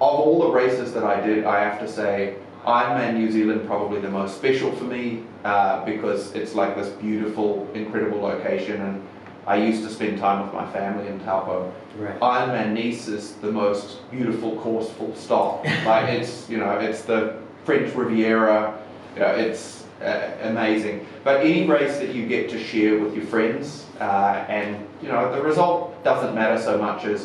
[0.00, 2.36] all the races that I did, I have to say
[2.66, 7.68] Ironman New Zealand probably the most special for me uh, because it's like this beautiful,
[7.74, 9.06] incredible location, and
[9.46, 11.72] I used to spend time with my family in Taupo.
[11.98, 15.64] right Ironman Nice is the most beautiful course, full stop.
[15.84, 18.80] like it's you know it's the French Riviera.
[19.14, 21.06] You know, it's uh, amazing.
[21.22, 25.22] But any race that you get to share with your friends, uh, and you know
[25.34, 27.20] the result doesn't matter so much as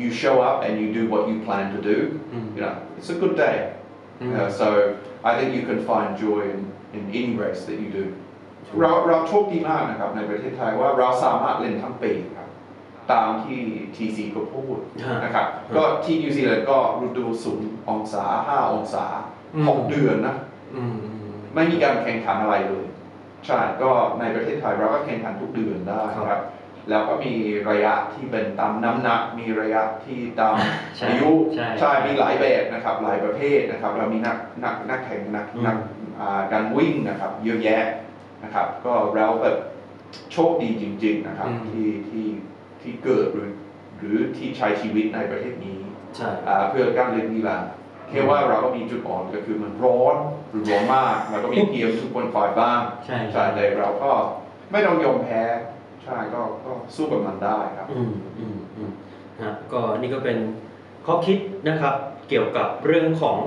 [0.00, 1.98] you show up and you do what you plan to do.
[2.32, 2.54] Mm.
[2.54, 3.56] You know, it's a good day.
[4.20, 4.34] Mm.
[4.38, 6.60] Uh, so I think you can find joy in,
[6.96, 8.06] in any race that you do
[8.80, 12.48] เราเราโชคดีมากนะครับในประเทศไทยว่าเราสามารถเล่นทั้งปีครับ
[13.12, 13.60] ตามที่
[13.94, 19.04] ทีซีก็พูดฮะนะครับก็ที่นิวซีแลนด์ก็ฤดูศูนย์องศาห้าองศา
[19.54, 20.36] อืมหกเดือนนะ
[20.74, 22.84] อืมอืมไม่มีการแข่งขันอะไรเลย
[23.46, 23.90] ใช่ก็
[24.20, 26.42] ในประเทศไทยเราก็แข่งขันทุกเดือนได้ครับครับ
[26.90, 27.34] แล้วก็มี
[27.70, 30.54] ระยะที่เป็นตามน้ำหนัก มีระยะที่ตาม
[30.96, 31.30] ใช่อายุ
[31.80, 35.76] ใช่มีหลายแบบนะครับหลายประเภทนะครับ เรามีนักนักนักแข่งนักอืม นัก
[36.20, 37.82] อ่าการวิ่งนะครับ เยอะแยะ
[38.44, 39.56] นะครับ ก็เราแบบ
[40.32, 42.26] โชคดีจริง ๆนะครับที่ที่
[42.82, 43.50] ที่เกิดหรือ
[43.98, 45.78] หรือที่ใช้ชีวิตในประเทศนี้
[46.16, 47.58] ใช่ อ่าเพื่อการเล่นกีฬา
[48.08, 50.16] แค่ว่าเราก็มีจุดอ่อนก็คือมันร้อน
[50.50, 54.10] หรือร้อนมาก แล้วก็มีเพียมทุกคนฝ่ายบ้างใช่ใช่ แต่เราก็
[54.72, 55.42] ไม่ต้องยอมแพ้
[56.08, 58.90] ใช่ก็ก็สู้กับมันได้ครับอืมอืมอืม
[59.42, 60.38] ฮะก็นี่ก็เป็น
[61.06, 61.94] ข้อคิดนะครับ
[62.28, 63.38] เกี่ยวกับเรื่องของ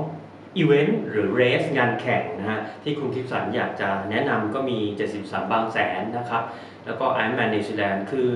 [0.58, 4.78] อีเวนต์หรือเรสงานแข่งนะฮะที่คุณคิปสันอยากจะแนะนำก็มี
[5.16, 6.44] 73 บางแสนนะครับ
[6.86, 8.28] แล้วก็ Ironman New Zealand คือ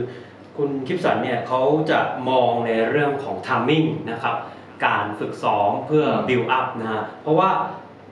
[0.57, 1.61] คุณคิปสันเนี่ยเขา
[1.91, 4.35] จะมองในเรื่องของทัมมิ่งนะครับ
[4.85, 7.49] การฝึกซ้อมเพื่อ build up นะฮะเพราะว่า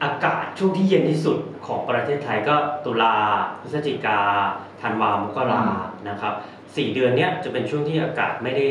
[0.03, 3.15] อากาศช่วงที่เย็นที่สุดของประเทศไทยก็ตุลา
[3.61, 4.19] พฤศจิกา
[4.81, 5.63] ธันวามกรา
[6.09, 6.33] นะครับ
[6.75, 8.65] สี่เดือนเนี้ยจะเป็นช่วงที่อากาศไม่ได้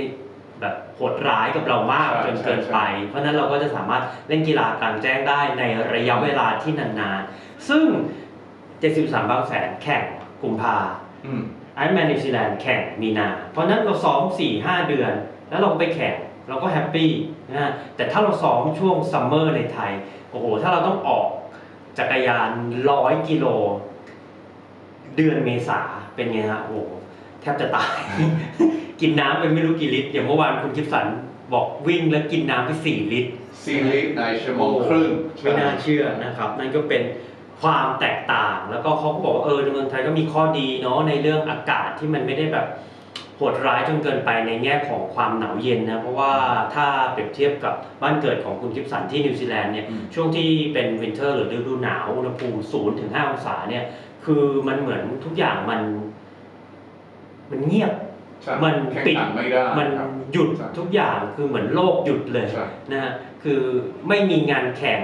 [0.61, 5.62] แบบโหดร้ายกับเรามากใช่จนเกินไปใช่เพราะฉะนั้นเราก็จะสามารถเล่นกีฬากลางแจ้งได้ใน
[5.95, 7.85] ระยะเวลาที่นานๆ ซึ่ง
[8.61, 10.05] 73 บางแสนแข่ง
[10.42, 10.77] กุมภา
[11.27, 11.42] อืม
[11.75, 15.12] ไอรอนแมนนิวซีแลนด์แข่งมีนา เพราะฉะนั้นเราซ้อม 4 5 เดือน
[15.49, 16.14] แล้วเราไปแข่ง
[16.49, 17.11] เราก็แฮปปี้
[17.49, 19.92] นะฮะแต่ถ้าเราซ้อมช่วงซัมเมอร์ในไทย
[20.31, 21.27] โอ้โห ถ้าเราต้องออก
[21.99, 22.51] จักรยาน
[22.90, 23.47] ร้อยกิโล
[25.16, 25.81] เดือนเมษา
[26.14, 26.92] เป็นไงฮะโอ้โห
[27.42, 27.90] แทบจะตาย
[29.00, 31.07] กินน้ำไปไม่รู้กี่ลิตรอย่างเมื่อวานคุณคิปสัน
[31.52, 33.31] บอกวิ่งแล้วกินน้ำไป4ลิตร
[33.64, 35.09] ซีรีส์ในชั่วโมงครึ่ง
[35.42, 37.02] ไม่น่าเชื่อนะครับ นั่นก็เป็น
[37.61, 42.66] ความแตกต่างแล้วก็เขาก็บอกว่าเออในเมืองไทยก็มีข้อดีเนาะในเรื่องอากาศที่มันไม่ได้แบบ
[43.37, 46.33] โหดร้ายจนเกินไปในแง่ของความหนาวเย็นนะเพราะว่า
[46.74, 53.85] ถ้าเปรียบเทียบกับบ้านเกิดของคุณกิฟสันที่นิวซีแลนด์เนี่ยอืมช่วงที่เป็นวินเทอร์หรือฤดูหนาวอุณหภูมิศูนย์ถึงห้าองศาเนี่ย
[54.24, 55.81] คือมันเหมือนทุกอย่างมัน
[57.53, 57.93] มันเงียบ
[58.43, 63.12] ใช่มันแข่งปิดขันไม่ได้มันครับหยุดใช่ทุกอย่างคือเหมือนโลกหยุดเลยใช่นะฮะ
[63.43, 63.61] คือ
[64.09, 65.01] ไม่มีงานแข่ง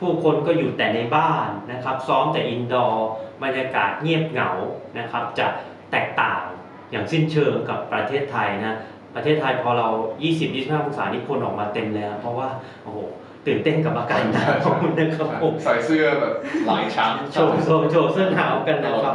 [0.00, 3.08] ผู้คนก็อยู่แต่ในบ้านนะครับซ้อมแต่อินดอร์
[3.42, 4.50] บรรยากาศเงียบเหงา
[4.98, 5.46] นะครับ จะ
[5.92, 6.42] แตกต่าง
[6.90, 8.76] อย่างสิ้นเชิงกับประเทศไทยนะ
[9.14, 9.88] ประเทศไทยพอเรา
[10.36, 12.48] 20-25 องศานี่คนออกมาเต็มเลยนะเพราะว่า
[12.82, 12.98] โอ้โห
[13.46, 14.48] ตื่นเต้นกับอากาศหนาว
[14.98, 16.34] นะครับผมใส่เสื้อแบบ
[16.66, 19.14] หลายชั้นโชว์โชว์โชว์เสื้อหนาวกันตนะลอคดรับ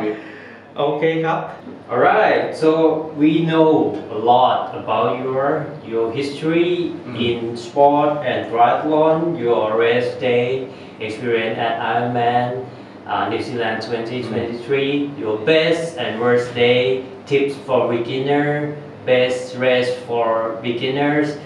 [0.79, 1.61] ปี Okay, Kap.
[1.91, 2.55] All right.
[2.55, 7.15] So we know a lot about your your history Mm.
[7.27, 10.67] in sport and triathlon, your race day
[10.99, 12.65] experience at Ironman
[13.07, 20.59] uh, New Zealand 2023, your best and worst day tips for beginner, best race for
[20.61, 21.37] beginners.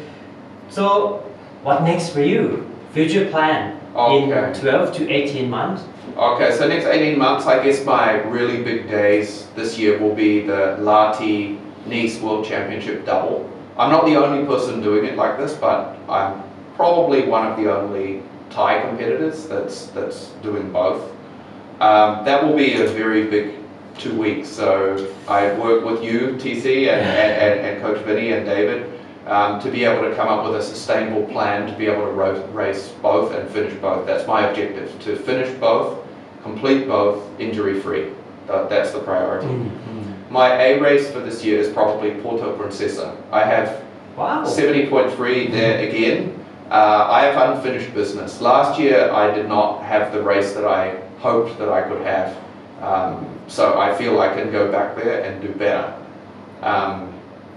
[0.70, 1.24] So
[1.64, 2.68] what next for you?
[2.94, 3.80] Future plan?
[3.96, 4.60] In Okay.
[4.60, 5.84] 12 to 18 months.
[6.18, 10.42] Okay, so next 18 months, I guess my really big days this year will be
[10.42, 13.50] the Lahti Nice World Championship double.
[13.78, 16.42] I'm not the only person doing it like this, but I'm
[16.76, 21.12] probably one of the only Thai competitors that's that's doing both.
[21.80, 23.56] Um, that will be a very big
[23.98, 24.50] two weeks.
[24.50, 28.93] So I work with you, TC, and, and, and, and Coach Vinny and David
[29.26, 32.12] um, to be able to come up with a sustainable plan to be able to
[32.12, 34.06] ro- race both and finish both.
[34.06, 36.06] That's my objective to finish both,
[36.42, 38.12] complete both, injury free.
[38.48, 39.48] That, that's the priority.
[40.30, 43.16] My A race for this year is probably Puerto Princesa.
[43.32, 43.84] I have
[44.18, 44.44] Wow.
[44.46, 46.40] 70.3 there again.
[46.70, 48.42] Uh, I have unfinished business.
[48.42, 52.36] Last year I did not have the race that I hoped that I could have.
[52.82, 55.94] Um, so I feel I can go back there and do better.
[56.62, 57.13] Um,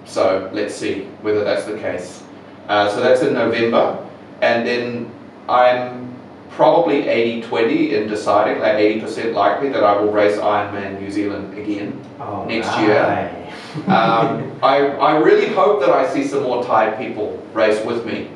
[0.06, 2.22] so let's see whether that's the case.
[2.68, 4.02] Uh, so that's in November.
[4.40, 5.10] And then
[5.48, 6.14] I'm
[6.50, 12.00] probably 80-20 in deciding, like 80% likely that I will race Ironman New Zealand again
[12.18, 13.32] All next year.
[13.76, 18.30] Um, I, I really hope that I see some more Thai people race with me.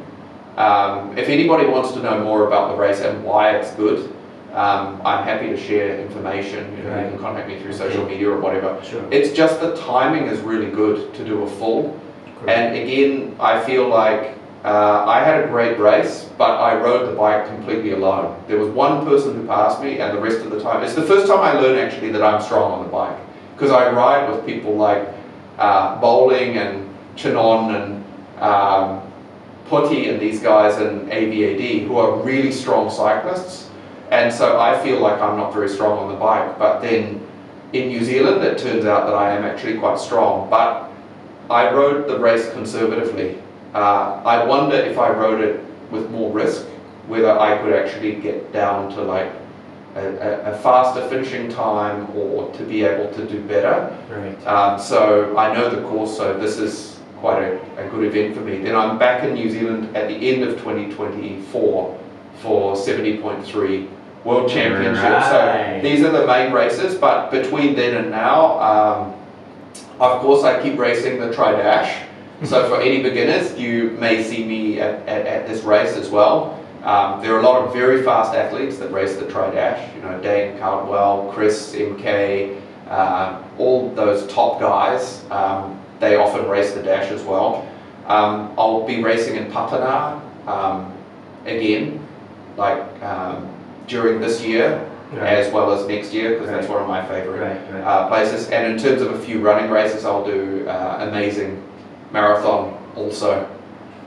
[0.59, 4.15] Um, if anybody wants to know more about the race and why it's good,
[4.55, 6.77] um, I'm happy to share information.
[6.77, 8.83] You know, you can contact me through social media or whatever.
[8.85, 9.07] Sure.
[9.13, 11.99] It's just the timing is really good to do a full.
[12.41, 12.49] Correct.
[12.49, 17.15] And again, I feel like uh, I had a great race, but I rode the
[17.17, 18.43] bike completely alone.
[18.47, 21.07] There was one person who passed me, and the rest of the time, it's the
[21.07, 23.17] first time I learned actually that I'm strong on the bike.
[23.55, 25.09] Because I ride with people like
[25.59, 28.05] uh, Bowling and Chinon and
[28.43, 29.03] um,
[29.67, 33.70] Putty and these guys in AVAD who are really strong cyclists.
[34.11, 36.59] And so I feel like I'm not very strong on the bike.
[36.59, 37.27] But then
[37.73, 40.51] in New Zealand, it turns out that I am actually quite strong.
[40.51, 40.91] But
[41.49, 43.41] I rode the race conservatively.
[43.75, 46.67] Uh, I wonder if I rode it with more risk,
[47.07, 49.33] whether I could actually get down to like
[49.95, 53.97] a, a, faster finishing time or to be able to do better.
[54.09, 54.47] Right.
[54.47, 58.43] Um, so I know the course, so this is quite a, a good event for
[58.43, 58.59] me.
[58.59, 62.01] Then I'm back in New Zealand at the end of 2024
[62.41, 63.89] for 70.3
[64.25, 65.03] World Championship.
[65.03, 65.81] Right.
[65.81, 69.15] So these are the main races, but between then and now, um,
[69.99, 72.07] of course, I keep racing the Tri Dash.
[72.45, 76.59] So for any beginners, you may see me at, at, at this race as well.
[76.83, 79.95] Um, there are a lot of very fast athletes that race the Tri Dash.
[79.95, 85.25] You know, Dane Caldwell, Chris, MK, uh, all those top guys.
[85.31, 87.69] Um, they often race the dash as well.
[88.07, 90.93] Um, I'll be racing in Pattana um,
[91.45, 92.05] again,
[92.57, 93.49] like um,
[93.91, 94.81] during this year
[95.13, 95.27] Right.
[95.27, 97.57] as well as next year, because that's one of my favorite Right.
[97.75, 97.83] Right.
[97.83, 98.49] uh, places.
[98.51, 101.61] And in terms of a few running races, I'll do uh, amazing
[102.13, 103.45] marathon also.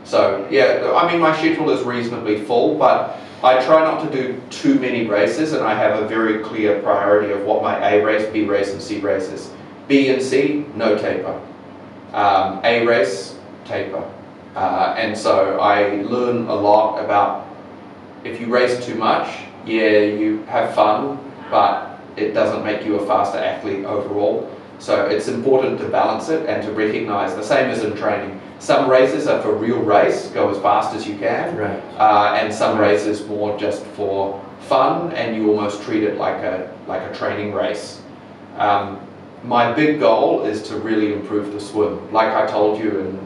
[0.05, 4.39] So yeah, I mean my schedule is reasonably full, but I try not to do
[4.49, 8.25] too many races, and I have a very clear priority of what my A race,
[8.31, 9.51] B race, and C race is.
[9.89, 11.37] B and C, no taper.
[12.13, 14.03] Um, A race, taper.
[14.55, 17.45] Uh, and so I learn a lot about
[18.23, 19.27] if you race too much,
[19.65, 24.49] yeah, you have fun, but it doesn't make you a faster athlete overall.
[24.79, 28.39] So it's important to balance it and to recognize the same as in training.
[28.59, 31.81] Some races are for real race, go as fast as you can, Right.
[31.97, 36.69] uh, and some races more just for fun, and you almost treat it like a
[36.87, 38.01] like a training race.
[38.57, 38.99] Um,
[39.43, 41.99] my big goal is to really improve the swim.
[42.13, 43.19] Like I told you in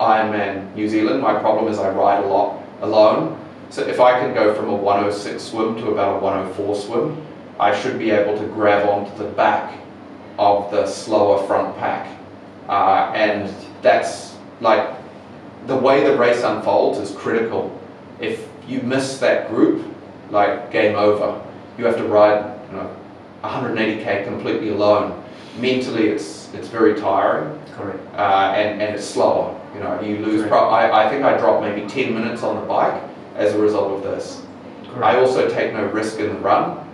[0.00, 3.36] Ironman New Zealand, my problem is I ride a lot alone.
[3.70, 7.26] So if I can go from a 106 swim to about a 104 swim,
[7.60, 9.78] I should be able to grab onto the back
[10.38, 12.18] of the slower front pack.
[12.68, 13.52] Uh, and
[13.82, 14.88] that's like
[15.66, 17.78] the way the race unfolds is critical.
[18.20, 19.84] If you miss that group,
[20.30, 21.42] like game over.
[21.78, 22.96] You have to ride, you know,
[23.44, 25.22] 180k completely alone.
[25.58, 27.98] Mentally, it's it's very tiring Correct.
[28.14, 29.58] uh, and, and it's slower.
[29.74, 30.46] You know, you lose.
[30.48, 33.00] Pro- I, I think I dropped maybe 10 minutes on the bike
[33.38, 34.42] as a result of this.
[35.00, 36.84] I also take no risk in the run.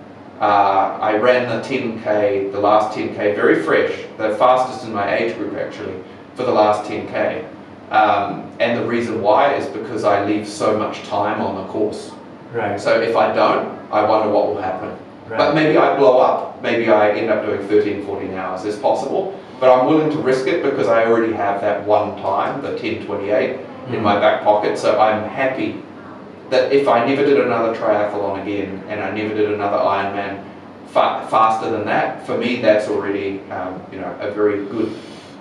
[0.41, 5.37] Uh, I ran the 10k, the last 10k, very fresh, the fastest in my age
[5.37, 6.03] group actually,
[6.35, 7.49] for the last 10k.
[7.91, 12.11] Um, and the reason why is because I leave so much time on the course.
[12.53, 12.81] Right.
[12.81, 14.91] So if I don't, I wonder what will happen.
[15.29, 15.39] Right.
[15.39, 16.61] But maybe I blow up.
[16.63, 18.65] Maybe I end up doing 13, 14 hours.
[18.65, 19.41] It's possible.
[19.61, 23.61] But I'm willing to risk it because I already have that one time, the 1028,
[23.89, 24.77] in my back pocket.
[24.77, 25.83] So I'm happy
[26.55, 30.33] that if I never did another triathlon again and I never did another Ironman
[30.95, 34.91] fa- faster than that, for me that's already um, you know a very good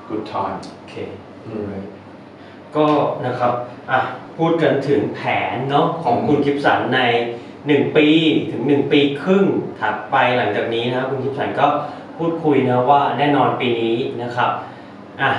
[0.09, 0.57] good time.
[0.77, 0.95] โอเค
[2.75, 2.87] ก็
[3.25, 3.53] นะครับ
[3.91, 3.99] อะ
[4.37, 5.21] พูดกันถึงแผ
[5.53, 6.99] นเนาะของคุณกิฟสันใน
[7.51, 8.07] 1 ปี
[8.51, 9.45] ถึง 1 ปีครึ่ง
[9.79, 11.67] ถัดไปหลังจากนี้นะครับคุณทิพย์สันก็
[12.17, 14.51] พูดคุยนะว่าแน่นอนปีนี้นะครับ
[15.21, 15.31] อะ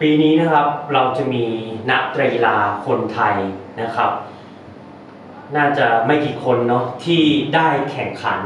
[0.00, 1.44] ปีนี้นะครับเราจะมี
[1.90, 2.02] นัก
[2.34, 2.56] กีฬา
[2.86, 3.36] คนไทย
[3.80, 4.10] นะครับ
[5.56, 7.22] น่าจะไม่กี่คนเนาะที่
[7.54, 8.40] ได้แข่งขัน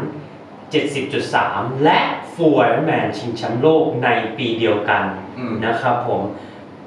[0.68, 1.98] 70.3 และ
[2.34, 5.04] ฟูลไอรอนแมนชิงแชมป์โลกในปีเดียวกัน
[5.38, 6.22] อืม นะครับผม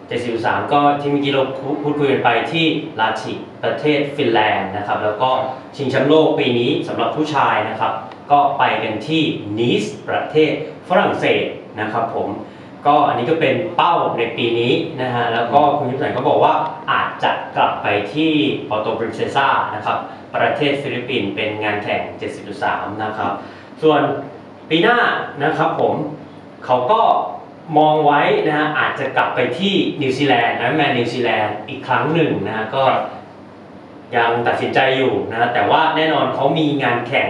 [0.03, 1.43] 73 ก็ที่เมื่อกี้เรา
[1.83, 2.65] พูดคุยกันไปที่
[2.99, 3.31] ลาชิ
[3.63, 5.29] ประเทศฟินแลนด์นะครับ แล้วก็
[5.75, 7.93] ชิงแชมป์โลกปีนี้สำหรับผู้ชายนะครับ
[8.31, 9.23] ก็ไปกันที่
[9.57, 10.51] นีสประเทศ
[10.89, 11.45] ฝรั่งเศส
[11.79, 12.27] นะครับผม
[12.87, 16.53] ก็อันนี้ก็เป็นเป้าในปีนี้นะฮะแล้วก็คุณยิปสันก็บอกว่า
[16.91, 18.31] อาจจะกลับไปที่
[18.69, 19.97] ปอโตปรินเซซ่านะครับ
[20.35, 22.01] ประเทศฟิลิปปินส์เป็นงานแข่ง
[22.51, 23.31] 70.3 นะครับ
[23.81, 24.01] ส่วน
[24.69, 24.97] ปีหน้า
[25.43, 25.93] นะครับผม
[26.65, 27.01] เขาก็
[27.77, 32.83] มองไว้นะฮะอาจจะกลับไปที่นิวซีแลนด์นะแมนนิวซีแลนด์อีกครั้งหนึ่งนะฮะก็
[34.15, 37.27] ยังตัดสินใจอยู่นะฮะแต่ว่าแน่นอนเขามีงานแข่ง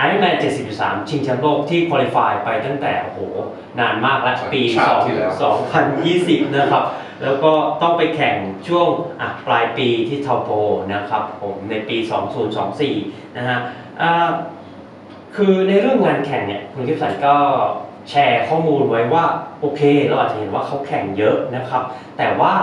[0.00, 0.36] Ironman
[0.72, 3.18] 70.3ชิงแชมป์โลกที่คุริฟายไปตั้งแต่โอ้โห
[3.80, 5.56] นานมากแล้วปี ชาติที่แล้ว2
[5.92, 6.84] 2020 นะครับ
[7.22, 8.36] แล้วก็ต้องไปแข่ง
[8.68, 8.88] ช่วง
[9.20, 10.50] อะปลายปีที่เทาโป
[10.94, 11.96] นะครับผมในปี
[12.66, 13.58] 2024 นะฮะ
[14.00, 14.30] อ่า
[15.36, 17.36] คือในเรื่องงานแข่งเนี่ยคุณกิฟสันก็
[18.10, 19.24] แชร์ข้อมูลไว้ว่า
[19.60, 21.82] โอเคเราอาจจะเห็นว่าเขาแข่งเยอะนะครับ
[22.18, 22.54] แต่ว่า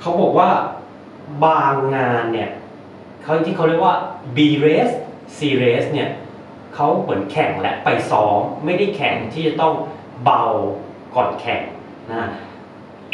[0.00, 0.50] เขาบอกว่า
[1.44, 2.50] บางงานเนี่ย
[3.22, 3.96] เขาที่เขาเรียกว่า
[4.36, 4.94] B race
[5.36, 6.08] C race เนี่ย
[6.80, 9.74] เขาเหมือนแข่งและไปซ้อมไม่ได้แข่งที่จะต้อง
[10.24, 10.44] เบา
[11.14, 11.62] ก่อนแข่ง
[12.10, 12.28] นะ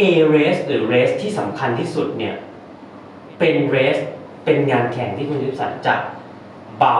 [0.00, 0.02] A
[0.34, 2.34] race หรือ race ที่สำคัญที่สุดเนี่ย
[3.38, 4.02] เป็น race
[4.44, 5.94] เป็นงานแข่งที่คุณยิปสันจะ
[6.78, 6.98] เบา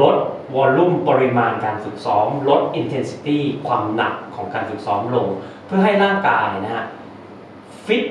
[0.00, 0.16] ลด
[0.54, 5.26] วอลลุ่มปริมาณการฝึกซ้อม ลด intensity ความหนักของการฝึกซ้อมลง
[5.66, 6.86] เพื่อให้ร่างกายนะฮะ
[7.86, 8.04] fit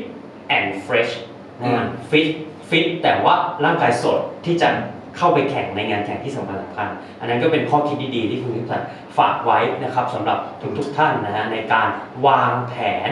[0.58, 1.14] and fresh
[1.62, 2.28] นะฮะ fit
[2.70, 4.70] fit แต่ว่าร่างกายสดที่จะ
[5.18, 6.88] เข้าไปแข่งในงานแข่งที่สำคัญสำคัญ
[7.20, 8.82] อันนั้นก็เป็นข้อคิดดีๆที่คุณทิพย์สัน
[9.18, 10.40] ฝากไว้นะครับสำหรับ
[10.78, 11.88] ทุกๆท่านนะฮะในการ
[12.28, 12.74] วางแผ
[13.08, 13.10] น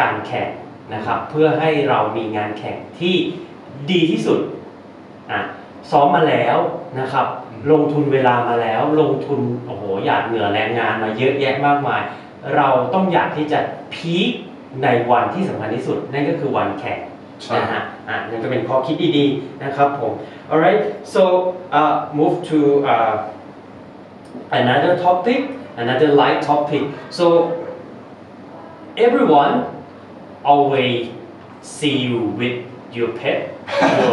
[0.00, 0.48] การแข่ง
[0.94, 3.14] นะครับเพื่อให้เรามีงานแข่งที่
[3.90, 4.40] ดีที่สุด
[5.30, 5.40] อะ
[5.90, 6.58] ซ้อมมาแล้ว
[7.00, 7.26] นะครับ
[7.70, 12.02] ลงทุนเวลามาแล้วลงทุนโอ้โหหยาดเหงื่อแรงงานมาเยอะแยะมากมาย
[12.56, 13.58] เราต้องอยากที่จะ
[13.94, 14.30] พีค
[14.82, 16.98] ในวันที่สำคัญที่สุด นั่นก็คือวันแข่ง
[17.43, 20.13] ใช่ นะฮะอ่ะนั่นก็เป็นข้อคิดดีๆนะครับผม
[20.51, 20.81] alright
[21.13, 21.21] so
[21.77, 22.59] uh, move to
[22.93, 23.15] uh,
[24.59, 25.39] another topic
[25.83, 26.83] another light topic
[27.17, 27.25] so
[29.05, 29.55] everyone
[30.51, 31.09] always
[31.61, 32.55] see you with
[32.97, 33.39] your pet
[33.81, 34.11] your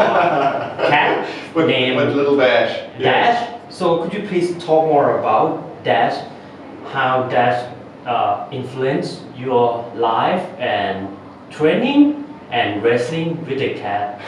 [0.92, 1.12] cat
[1.54, 2.72] with, named with little dash.
[3.00, 3.38] Dash.
[3.70, 5.48] So could you please talk more about
[5.84, 6.16] Dash,
[6.86, 7.58] how Dash
[8.06, 11.16] uh, influence your life and
[11.50, 14.21] training and wrestling with the cat?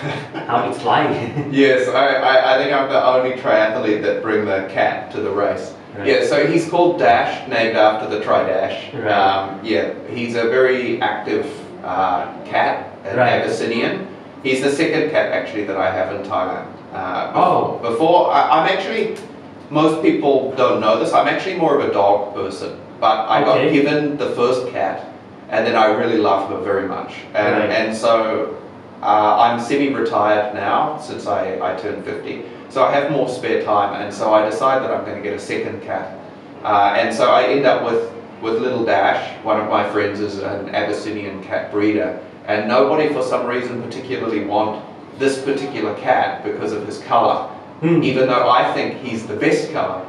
[0.49, 1.09] how it's like?
[1.51, 5.29] Yes, I, I, I think I'm the only triathlete that bring the cat to the
[5.31, 5.73] race.
[5.95, 6.07] Right.
[6.07, 8.93] Yeah, so he's called Dash, named after the Tri Dash.
[8.93, 9.07] Right.
[9.11, 11.45] Um, yeah, he's a very active
[11.85, 13.41] uh, cat, an Right.
[13.41, 14.07] Abyssinian.
[14.43, 16.67] He's the second cat actually that I have in Thailand.
[16.93, 17.79] Uh, Oh.
[17.81, 19.17] before, I, I'm actually,
[19.69, 22.79] most people don't know this, I'm actually more of a dog person.
[22.99, 25.05] But I got given the first cat,
[25.49, 27.13] and then I really love her very much.
[27.33, 27.69] And, Right.
[27.69, 28.57] and so
[29.01, 32.43] uh, I'm semi-retired now since I, I turned 50.
[32.69, 35.33] So I have more spare time, and so I decide that I'm going to get
[35.33, 36.17] a second cat.
[36.63, 39.41] Uh, and so I end up with, with Little Dash.
[39.45, 44.43] One of my friends is an Abyssinian cat breeder, and nobody for some reason particularly
[44.45, 44.83] want
[45.19, 47.47] this particular cat because of his color,
[47.81, 48.01] Hmm.
[48.03, 50.01] even though I think he's the best color.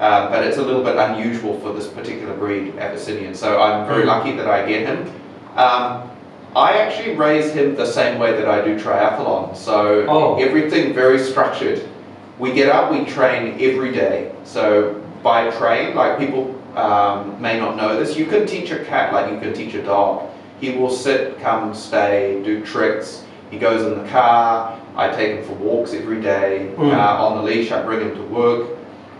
[0.00, 3.34] Uh, but it's a little bit unusual for this particular breed, Abyssinian.
[3.34, 4.08] So I'm very Hmm.
[4.08, 5.10] lucky that I get him.
[5.56, 6.02] Um,
[6.56, 9.56] I actually raise him the same way that I do triathlon.
[9.56, 10.36] So Oh.
[10.36, 11.80] everything very structured.
[12.38, 14.30] We get up, we train every day.
[14.44, 19.12] So by train, like people um, may not know this, you can teach a cat
[19.12, 20.22] like you can teach a dog.
[20.60, 23.22] He will sit, come, stay, do tricks.
[23.50, 24.74] He goes in the car.
[24.96, 26.70] I take him for walks every day.
[26.76, 26.92] Mm.
[26.92, 28.66] Uh, on the leash, I bring him to work.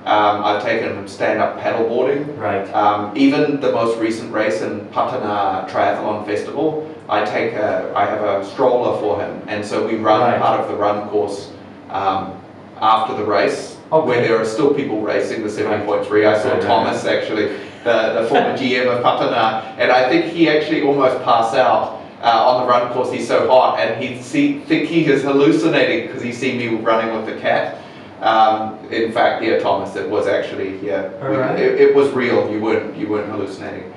[0.05, 2.37] Um, I've taken stand-up paddleboarding.
[2.39, 2.67] Right.
[2.75, 8.21] Um, even the most recent race in Pattana Triathlon Festival, I take a, I have
[8.23, 10.41] a stroller for him, and so we run Right.
[10.41, 11.53] part of the run course
[11.89, 12.39] um,
[12.81, 14.07] after the race, Okay.
[14.07, 16.27] where there are still people racing the 7.3.
[16.27, 17.49] I saw Right, Thomas actually,
[17.85, 22.01] the, the former GM of Pattana, and I think he actually almost passed out.
[22.23, 26.07] Uh, on the run course, he's so hot, and he see, think he is hallucinating
[26.07, 27.77] because he see me running with the cat.
[28.21, 31.59] Um, in fact, yeah, Thomas, it was actually yeah, we- Alright.
[31.59, 32.51] it, it was real.
[32.51, 33.93] You weren't you weren't hallucinating.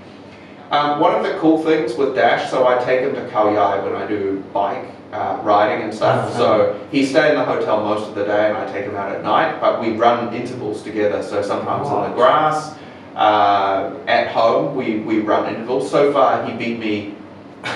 [0.71, 3.81] Um, one of the cool things with Dash, so I take him to Khao Yai
[3.85, 6.29] when I do bike uh, riding and stuff.
[6.29, 6.37] Uh-huh.
[6.37, 9.13] So he stay in the hotel most of the day, and I take him out
[9.13, 9.61] at night.
[9.61, 11.23] But we run intervals together.
[11.23, 12.75] So sometimes on the grass,
[13.15, 15.89] uh, at home we we run intervals.
[15.89, 17.15] So far he beat me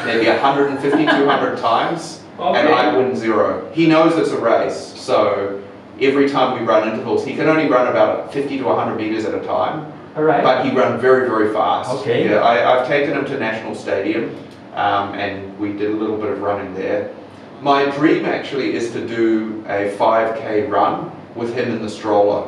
[0.05, 3.71] maybe 150, 200 times, and I win zero.
[3.73, 5.61] He knows it's a race, so
[5.99, 9.33] every time we run intervals, he can only run about 50 to 100 meters at
[9.33, 9.91] a time.
[10.15, 11.91] alright But he ran very, very fast.
[12.01, 12.29] Okay.
[12.29, 14.35] Yeah, I, I've taken him to National Stadium,
[14.73, 17.13] um, and we did a little bit of running there.
[17.61, 22.47] My dream actually is to do a 5k run with him in the stroller.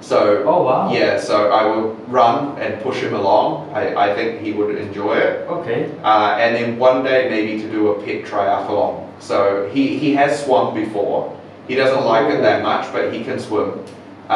[0.00, 3.70] So oh wow yeah, so I will run and push him along.
[3.72, 5.46] I, I think he would enjoy it.
[5.48, 9.08] okay Uh, and then one day maybe to do a pet triathlon.
[9.20, 11.38] So he, he has swum before.
[11.71, 13.69] He doesn't like it that much, but he can swim.
[14.29, 14.33] Uh,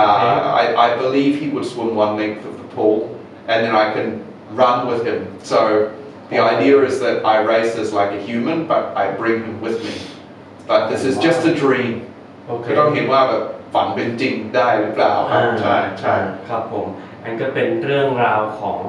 [0.62, 4.08] I, I believe he would swim one length of the pool, and then I can
[4.52, 5.20] run with him.
[5.44, 5.60] So
[6.30, 9.84] the idea is that I race as like a human, but I bring him with
[9.84, 9.96] me.
[10.68, 11.94] But this is just a dream.
[12.48, 13.44] โอเค ก็ต้องเห็นว่าแบบ
[13.74, 16.16] ฝันเป็นจริงได้หรือเปล่าครับใช่ใช่
[16.50, 16.88] ครับผม
[17.24, 18.80] อันก็เป็นเรื่องราวของ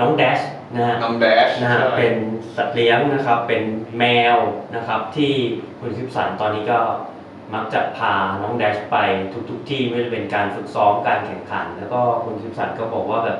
[0.00, 0.40] น้องแดช
[0.74, 2.14] นะฮะ น้องแดช นะฮะเป็น
[2.56, 3.62] สัตว์เลี้ยงนะครับ เป็น
[3.98, 4.04] แม
[4.34, 4.36] ว
[4.76, 5.32] นะครับ ที่
[5.80, 6.80] คุณคลิปสันตอนนี้ก็
[7.53, 8.95] มักจะพาน้องแดชไป
[9.49, 13.39] ทุกๆที่ไม่ว่าจะเป็นการฝึกซ้อมการแข่งขัน แล้วก็คุณคลิปสันก็บอกว่าแบบ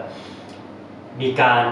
[1.22, 1.64] มีการ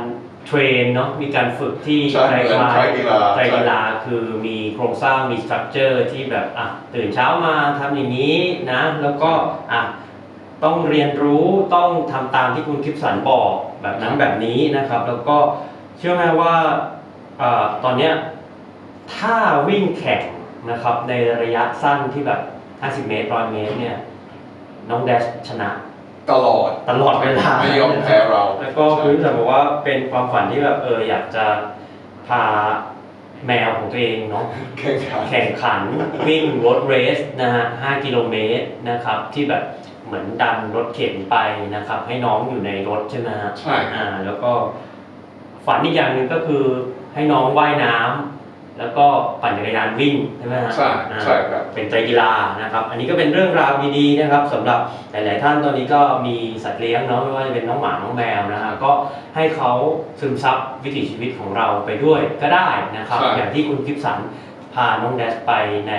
[0.46, 8.38] เทรนเนาะมีการฝึกที่ใช่คล้ายเหมือนไตรกีฬาๆไตรกีฬาคือมีโครงสร้างมีสตรัคเจอร์ที่แบบอะตื่นเช้ามาทำอย่างนี้
[8.72, 9.32] นะ แล้วก็
[9.72, 9.82] อะ
[10.64, 15.38] ต้องเรียนรู้ต้องทำตามที่คุณคลิปสันบอกแบบนั้นแบบนี้นะครับ แล้วก็
[15.98, 16.56] เชื่อไหมว่า
[17.40, 18.14] เออตอนเนี้ย
[19.16, 19.36] ถ้า
[19.68, 20.24] วิ่งแข่ง
[20.70, 22.42] นะครับ ในระยะสั้นที่แบบ
[23.06, 23.98] 50 เมตร100เมตรเนี่ย
[24.90, 25.70] น้องแดชชนะ
[26.32, 31.46] ตลอดตลอดเวลาไม่ยอมแพ้เรา แล้วก็คุณคลิปสันบอกว่าเป็นความฝันที่แบบเอออยากจะ
[32.28, 32.44] พา
[33.48, 34.46] แมวของตัวเองเนาะ
[34.80, 35.82] แข่งขันแข่งขัน
[36.28, 39.64] วิ่งรถเรสนะฮะ5กิโลเมตรนะครับ ที่แบบ
[40.06, 41.36] เหมือนดันรถเข็นไป
[41.76, 44.52] นะครับ ให้น้องอยู่ในรถใช่ไหมฮะใช่อ่าแล้วก็
[45.66, 46.64] ฝันอีกอย่างหนึ่งก็คือ
[47.14, 48.43] ให้น้องว่ายน้ำ
[48.80, 49.06] แล้วก็
[49.42, 54.80] ปั่นจักรยานวิ่งใช่ไหมฮะใช่อ่าใช่ครับเป็นไตรกีฬานะครับ อันนี้ก็เป็นเรื่องราวดีๆนะครับสำหรับ
[55.12, 58.92] หลาย ๆ ท่านตอนนี้ก็มีสัตว์เลี้ยงเนาะไม่ว่าจะเป็นน้องหมาน้องแมวนะฮะก็
[59.36, 59.72] ให้เขา
[60.20, 62.68] ซึมซับวิถีชีวิตของเราไปด้วยก็ได้
[62.98, 64.20] นะครับใช่อย่างที่คุณกิฟสัน
[64.74, 65.52] พาน้องแดชไป
[65.90, 65.94] ใน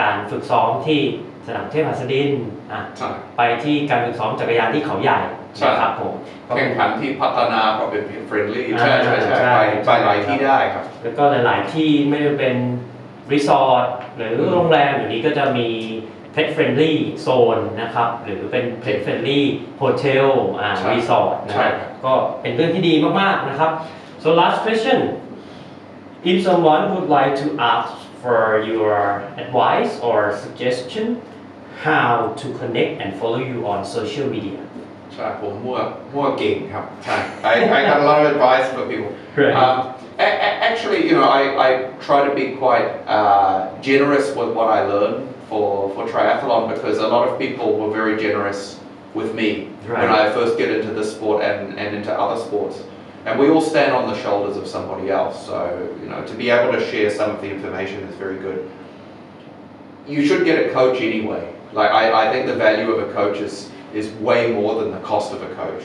[0.00, 1.00] การฝึกซ้อมที่
[1.46, 2.30] สนามเทพหัสดิน
[2.72, 5.18] อะใช่ไปที่การฝึกซ้อมจักรยานที่เขาใหญ่
[5.56, 6.14] ใช่นะครับผม
[6.48, 12.56] ก็แข่งขันที่พัฒนาความเป็นเฟรนลี่อ่าใช่ใช่ใช่ใช่ไปใช่ไปหลายที่ได้ครับ แล้วก็หลาย ๆ ที่ไม่ว่าจะเป็น
[13.32, 13.86] รีสอร์ท
[14.16, 15.68] หรือโรงแรมอยู่นี้ก็จะมี
[16.34, 16.92] Pet Friendly
[17.26, 19.40] Zone นะครับ หรือเป็น Pet Friendly
[19.82, 20.26] Hotel
[20.60, 23.70] อ่าใช่รีสอร์ทนะใช่ครับก็เป็นเรื่องที่ดีมาก ๆ นะครับ
[24.22, 24.98] so last question
[26.30, 27.92] if someone would like to ask
[28.22, 28.40] for
[28.70, 28.94] your
[29.42, 31.06] advice or suggestion
[31.86, 34.60] how to connect and follow you on social media
[35.42, 36.36] more more.
[37.44, 39.14] I, I got a lot of advice for people.
[39.36, 39.54] Right.
[39.54, 44.84] Um, actually, you know, I, I try to be quite uh, generous with what I
[44.84, 48.78] learn for, for triathlon because a lot of people were very generous
[49.14, 50.02] with me right.
[50.02, 52.82] when I first get into this sport and, and into other sports.
[53.26, 55.44] And we all stand on the shoulders of somebody else.
[55.44, 58.70] So, you know, to be able to share some of the information is very good.
[60.06, 61.54] You should get a coach anyway.
[61.72, 65.00] Like, I, I think the value of a coach is is way more than the
[65.00, 65.82] cost of a coach.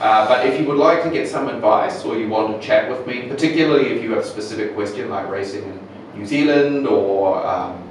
[0.00, 2.90] Uh, but if you would like to get some advice or you want to chat
[2.90, 7.46] with me, particularly if you have a specific question like racing in New Zealand or
[7.46, 7.88] um,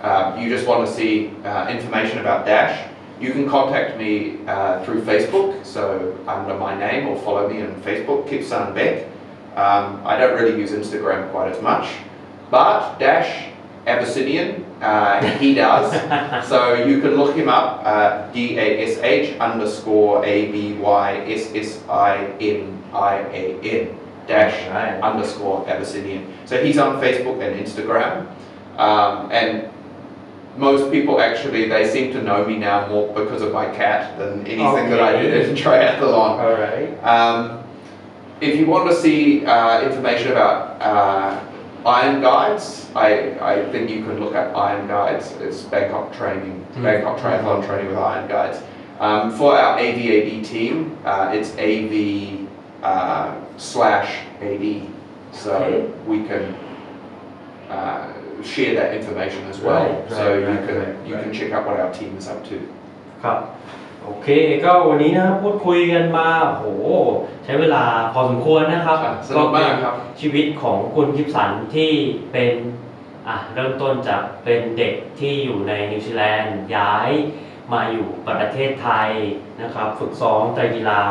[0.00, 2.88] uh, you just want to see uh, information about Dash,
[3.20, 5.64] you can contact me uh, through Facebook.
[5.66, 9.06] So under my name or follow me on Facebook, Kipsan Beck.
[9.56, 11.90] Um, I don't really use Instagram quite as much,
[12.50, 13.50] but Dash
[13.86, 15.92] Abyssinian, uh, he does.
[16.48, 21.16] so you can look him up, uh, D A S H underscore A B Y
[21.28, 25.00] S S I N I A N dash Right.
[25.02, 26.32] underscore Abyssinian.
[26.46, 28.26] So he's on Facebook and Instagram,
[28.78, 29.68] um, and
[30.56, 34.46] most people actually they seem to know me now more because of my cat than
[34.46, 36.38] anything that I did in triathlon.
[36.38, 37.62] alright Um,
[38.40, 41.38] if you want to see uh, information about uh,
[41.86, 42.90] iron guides.
[42.94, 45.32] I, I think you could look at iron guides.
[45.40, 46.82] It's Bangkok training, mm.
[46.82, 48.62] Bangkok triathlon training with iron guides.
[48.98, 52.48] Um, for our AVAD team, uh, it's AV
[52.82, 54.86] uh, slash AD.
[55.32, 55.86] So okay.
[56.06, 56.54] we can
[57.70, 60.00] uh, share that information as well.
[60.00, 62.44] Right, so right, you right, can you can check out what our team is up
[62.48, 62.68] to.
[63.22, 63.56] Cool.
[64.04, 64.28] โอเค
[64.64, 66.64] ก็วันนี้นะครับพูดคุยกันมาโห
[67.44, 71.92] ใช้เวลาพอสมควรนะครับครับสนุกมากครับเป็นชีวิตของคุณกิฟสันที่
[72.32, 72.52] เป็น
[73.28, 77.10] อะเริ่มต้นจากเป็นเด็กที่อยู่ในนิวซีแลนด์ย้าย
[77.72, 79.10] มาอยู่ประเทศไทย
[79.60, 81.02] นะครับ ฝึกซ้อมไตรกีฬา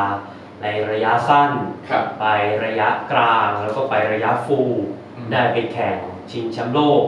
[0.63, 1.51] ในระยะสั้น
[1.89, 2.25] ครับไป
[2.65, 4.73] ระยะกลางแล้วก็ไประยะฟูล
[5.15, 5.97] อืมได้ไปแข่ง
[6.31, 7.03] ชิงแชมป์โลก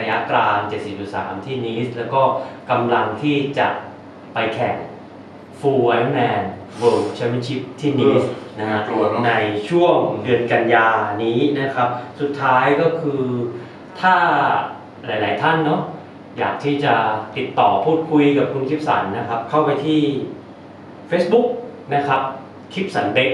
[0.00, 0.56] ระยะกลาง
[1.02, 2.22] 70.3ที่นีสแล้วก็
[2.70, 3.68] กำลังที่จะ
[4.34, 4.76] ไปแข่ง
[5.60, 6.42] Full Ironman
[6.80, 8.24] World Championship ที่นีส
[8.58, 9.32] นะฮะกลัวเนอะใน
[9.68, 10.88] ช่วงเดือนกันยา
[11.22, 11.88] นี้นะครับ
[12.20, 13.22] สุดท้ายก็คือ
[14.00, 14.14] ถ้า
[15.06, 15.80] หลาย ๆ ท่านเนาะ
[16.38, 16.94] อยากที่จะ
[17.36, 20.00] ติดต่อพูดคุยกับคุณคิปสันนะครับ เข้าไปที่
[21.10, 21.46] Facebook
[21.94, 22.22] นะครับ
[22.72, 23.30] คลิปสันเด็ก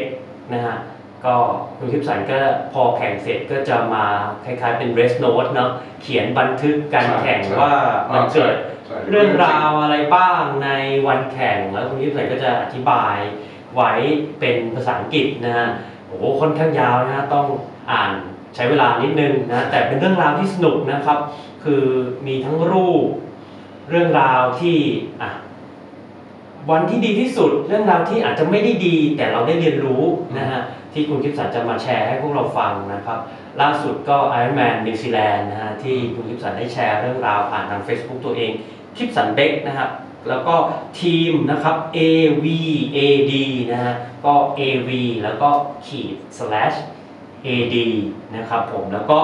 [0.53, 0.77] นะฮะ
[1.25, 1.35] ก็
[1.79, 2.39] คุณคลิปสันก็
[2.73, 4.05] พอแข่งเสร็จก็จะมา
[4.45, 5.71] คล้ายๆเป็น rest note เนาะ
[6.03, 7.75] เขียนบันทึกการใช่แข่งใช่ว่า
[8.13, 8.78] มันเกิดใช่
[9.11, 10.69] เรื่องราวอะไรบ้างใน
[11.07, 13.17] วันแข่งแล้วคุณคลิปสันก็จะอธิบาย
[13.75, 13.93] ไว้
[14.41, 15.69] เป็นภาษาอังกฤษนะฮะ
[16.07, 17.47] โอ้โหค่อนข้างยาวนะฮะต้อง
[17.93, 18.11] อ่าน
[18.55, 21.19] ใช้เวลานิดนึงนะแต่เป็นเรื่องราวที่สนุกนะครับ
[21.65, 21.85] คือ
[22.27, 23.05] มีทั้งรูป
[23.91, 24.77] เรื่องราวที่
[25.23, 25.31] อะ
[26.71, 30.03] วันที่ดีที่สุดเรื่องราวที่อาจจะไม่ได้ดี แต่เราได้เรียนรู้
[30.39, 30.61] นะฮะ
[30.93, 33.19] ที่คุณคิปสันจะมาแชร์ให้พวกเราฟังนะครับ
[33.61, 38.53] ล่าสุดก็ Ironman New Zealand นะฮะที่คุณคิปสันได้แชร์เรื่องราวผ่านทาง Facebook ตัวเอง
[38.97, 39.91] คิปสันเบกนะครับ
[40.29, 40.55] แล้วก็
[41.01, 43.33] ทีมนะครับ AVAD
[43.73, 44.91] นะฮะก็ AV
[45.25, 45.49] แล้วก็
[45.87, 46.77] ขีด slash
[47.47, 47.77] AD
[48.37, 49.19] นะครับผมแล้วก็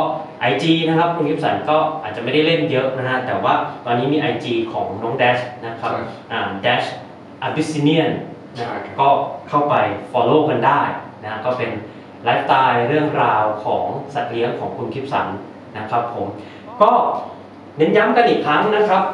[0.50, 3.54] IG นะครับคุณกิฟสันก็อาจจะไม่ได้เล่นเยอะนะฮะแต่ว่า
[3.84, 6.02] ตอนนี้มี IG ของน้องแดชนะครับใช่
[6.32, 6.86] อ่า Dash
[7.46, 8.10] Abyssinian
[8.56, 9.08] ใช่นะครับก็
[9.48, 9.74] เข้าไป
[10.12, 10.80] follow กันได้
[11.22, 11.70] นะก็เป็น
[12.24, 13.84] ไลฟ์สไตล์เรื่องราวของ
[14.14, 15.26] สัตว์เลี้ยงของคุณคิปสัน
[15.78, 16.26] นะครับผม
[16.82, 16.90] ก็
[17.76, 19.04] เน้นย้ำกันอีกครั้งนะครับ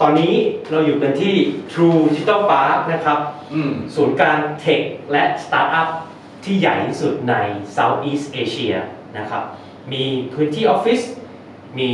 [0.00, 0.34] ตอนนี้
[0.70, 1.34] เราอยู่กันที่
[1.72, 3.18] True Digital Park นะครับ
[3.52, 4.80] อืมศูนย์การเทค
[5.12, 5.88] และสตาร์ทอัพ
[6.44, 7.34] ที่ใหญ่ที่สุดใน
[7.76, 8.76] Southeast Asia
[9.18, 9.42] นะครับ
[9.92, 11.00] มีพื้นที่ออฟฟิศ
[11.78, 11.90] มี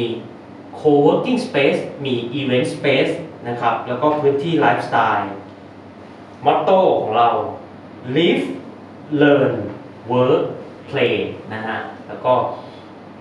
[0.81, 3.13] co-working space มี event space
[3.49, 5.33] นะครับ แล้วก็พื้นที่ไลฟ์สไตล์
[6.45, 7.29] มอตโต้ของเรา
[8.17, 8.45] live
[9.21, 9.53] learn
[10.13, 10.43] work
[10.91, 11.15] play
[11.55, 11.79] นะฮะ
[12.09, 12.33] แล้วก็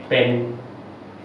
[0.09, 0.27] เป็น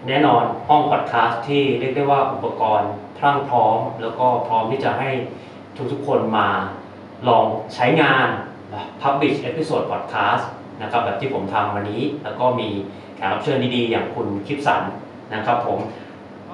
[0.07, 5.09] แน่นอนห้องพอดแคสต์ที่เรียกได้ว่าอุปกรณ์ พรั่งพร้อม แล้วก็พร้อมที่จะให้
[5.91, 6.47] ทุกๆคนมา
[7.27, 7.45] ลอง
[7.75, 8.27] ใช้งาน
[9.01, 10.43] publish episode podcast
[10.81, 12.69] นะครับแบบที่ผมทำวันนี้ แล้วก็มี
[13.15, 14.81] แขกรับเชิญดีๆ อย่างคุณคลิปสัน
[15.33, 15.79] นะครับผม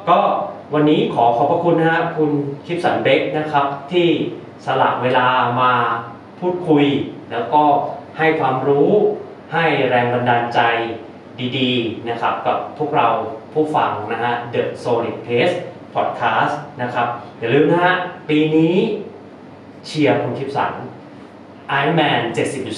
[0.09, 0.20] ก็
[0.74, 2.32] วันนี้ขอขอบพระคุณนะฮะคุณ
[2.66, 4.07] คลิปสันเบกนะครับ ที่
[4.66, 5.28] สละเวลา
[5.61, 5.74] มา
[6.39, 6.86] พูดคุย
[7.32, 7.63] แล้วก็
[8.18, 8.89] ให้ความรู้
[9.53, 10.59] ให้แรงบันดาลใจ
[11.57, 13.07] ดีๆนะครับกับพวกเรา
[13.53, 15.55] ผู้ฟังนะฮะ The Solid Pace
[15.96, 17.08] พอดแคสต์นะครับ
[17.39, 17.96] อย่าลืมนะฮะ
[18.30, 18.76] ปีนี้
[19.86, 20.74] เชียร์คุณคิปสัน
[21.70, 22.22] ไอแมน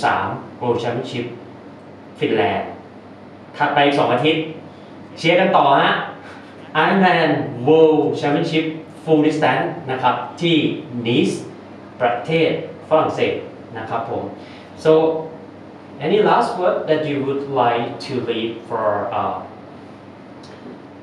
[0.02, 1.26] 70.3โกลแชมเปี้ยนชิพ
[2.20, 2.70] ฟินแลนด์
[3.58, 4.44] ถัดไปอีกสองอาทิตย์
[5.18, 5.94] เชียร์กันต่อฮะ
[6.74, 7.30] ไอแมน
[7.66, 8.66] เวิลด์แชมเปี้ยนชิพ
[9.04, 9.60] ฟูลดิสแตน
[9.92, 10.58] นะครับที่
[11.06, 11.32] นีส
[12.02, 12.50] ประเทศ
[12.90, 13.34] ฝรั่งเศส
[13.78, 14.24] นะครับผม
[14.84, 14.92] so
[16.06, 18.86] any last word that you would like to leave for
[19.20, 19.34] uh,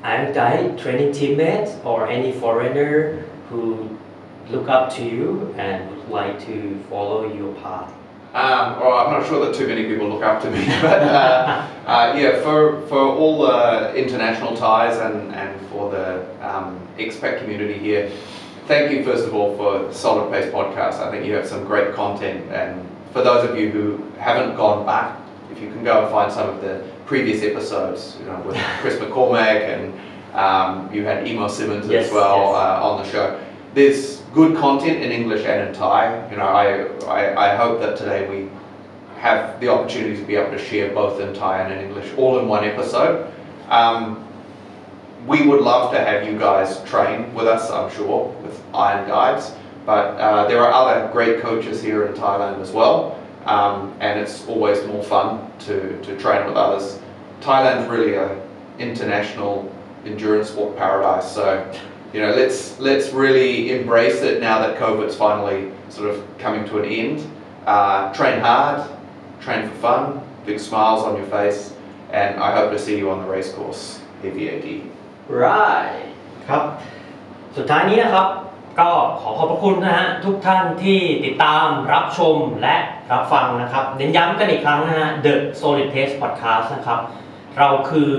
[0.05, 3.99] Iron Guide training teammates or any foreigner who
[4.51, 7.91] look up to you and would like to follow your path.
[8.35, 11.67] Um, well, I'm not sure that too many people look up to me, but uh,
[11.87, 17.79] uh, yeah, for, for all the international ties and, and for the um, expat community
[17.79, 18.11] here,
[18.67, 21.01] thank you first of all for Solid Pace Podcast.
[21.01, 24.85] I think you have some great content, and for those of you who haven't gone
[24.85, 25.19] back,
[25.51, 28.97] if you can go and find some of the previous episodes, you know, with Chris
[28.97, 29.93] McCormack and
[30.35, 32.55] um, you had Emo Simmons Yes, as well yes.
[32.57, 33.41] uh, on the show.
[33.75, 36.29] There's good content in English and in Thai.
[36.31, 38.51] You know, I, I, I hope that today we
[39.21, 42.39] have the opportunity to be able to share both in Thai and in English all
[42.39, 43.33] in one episode.
[43.69, 44.27] Um,
[45.27, 49.53] we would love to have you guys train with us, I'm sure, with Iron Guides.
[49.87, 54.46] But uh, there are other great coaches here in Thailand as well, um, and it's
[54.48, 57.00] always more fun to, to train with others.
[57.42, 58.42] Thailand's really a
[58.80, 59.74] international
[60.06, 61.46] endurance sport paradise, so
[62.14, 66.80] you know let's let's really embrace it now that COVID's finally sort of coming to
[66.80, 67.32] an end.
[67.66, 68.90] Uh, train hard,
[69.42, 71.74] train for fun, big smiles on your face,
[72.12, 74.90] and I hope to see you on the race course, AVAD.
[75.30, 76.06] right
[76.50, 76.64] ครับ
[77.58, 78.28] สุดท้ายนี้นะครับ
[78.81, 82.77] ก็ขอขอบพระคุณนะฮะทุกท่านที่ติดตามรับชมและ
[83.13, 87.01] รับฟังนะครับ เน้นย้ำกันอีกครั้งนะฮะ The Solid Pace Podcast นะครับ
[87.59, 88.13] เราคือ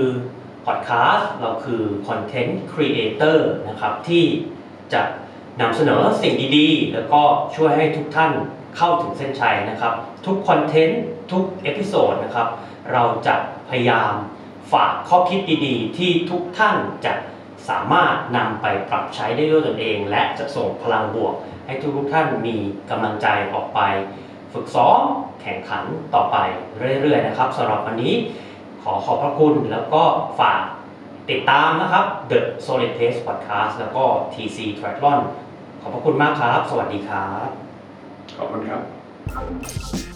[0.66, 3.38] podcast เราคือ content creator
[3.68, 4.24] นะครับที่
[4.92, 5.02] จะ
[5.60, 7.22] นำเสนอสิ่งดีๆ แล้วก็
[7.56, 8.32] ช่วยให้ทุกท่าน
[8.76, 9.94] เข้าถึงเส้นชัยนะครับ
[10.26, 11.02] ทุกคอนเทนต์
[11.32, 12.48] ทุกเอพิโซดนะครับ
[12.92, 13.36] เราจะ
[13.68, 14.12] พยายาม
[14.72, 17.12] ฝากข้อคิดดีๆ ที่ทุกท่านจะ
[17.68, 21.34] สามารถนำไปปรับใช้ได้ด้วยตนเอง และจะส่งพลังบวก
[21.66, 22.56] ให้ทุกๆท่านมี
[22.90, 23.80] กำลังใจออกไป
[24.52, 25.00] ฝึกซ้อม
[25.42, 26.36] แข่งขันต่อไป
[27.02, 28.14] เรื่อยๆนะครับสำหรับวันนี้
[28.82, 30.02] ขอขอบพระคุณแล้วก็
[30.40, 30.62] ฝาก
[31.30, 34.04] ติดตามนะครับ The Solid Pace Podcast แล้วก็
[34.34, 35.18] TC Triathlon
[35.80, 37.48] ขอบพระคุณมากครับ สวัสดีครับ
[38.38, 40.15] ขอบคุณครับ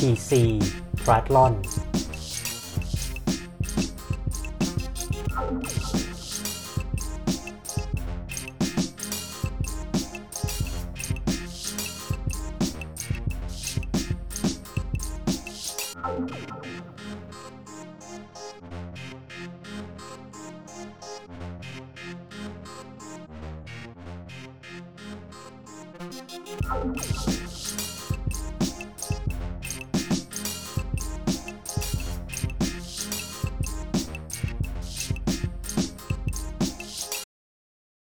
[0.00, 0.56] PC
[1.04, 1.60] Triathlon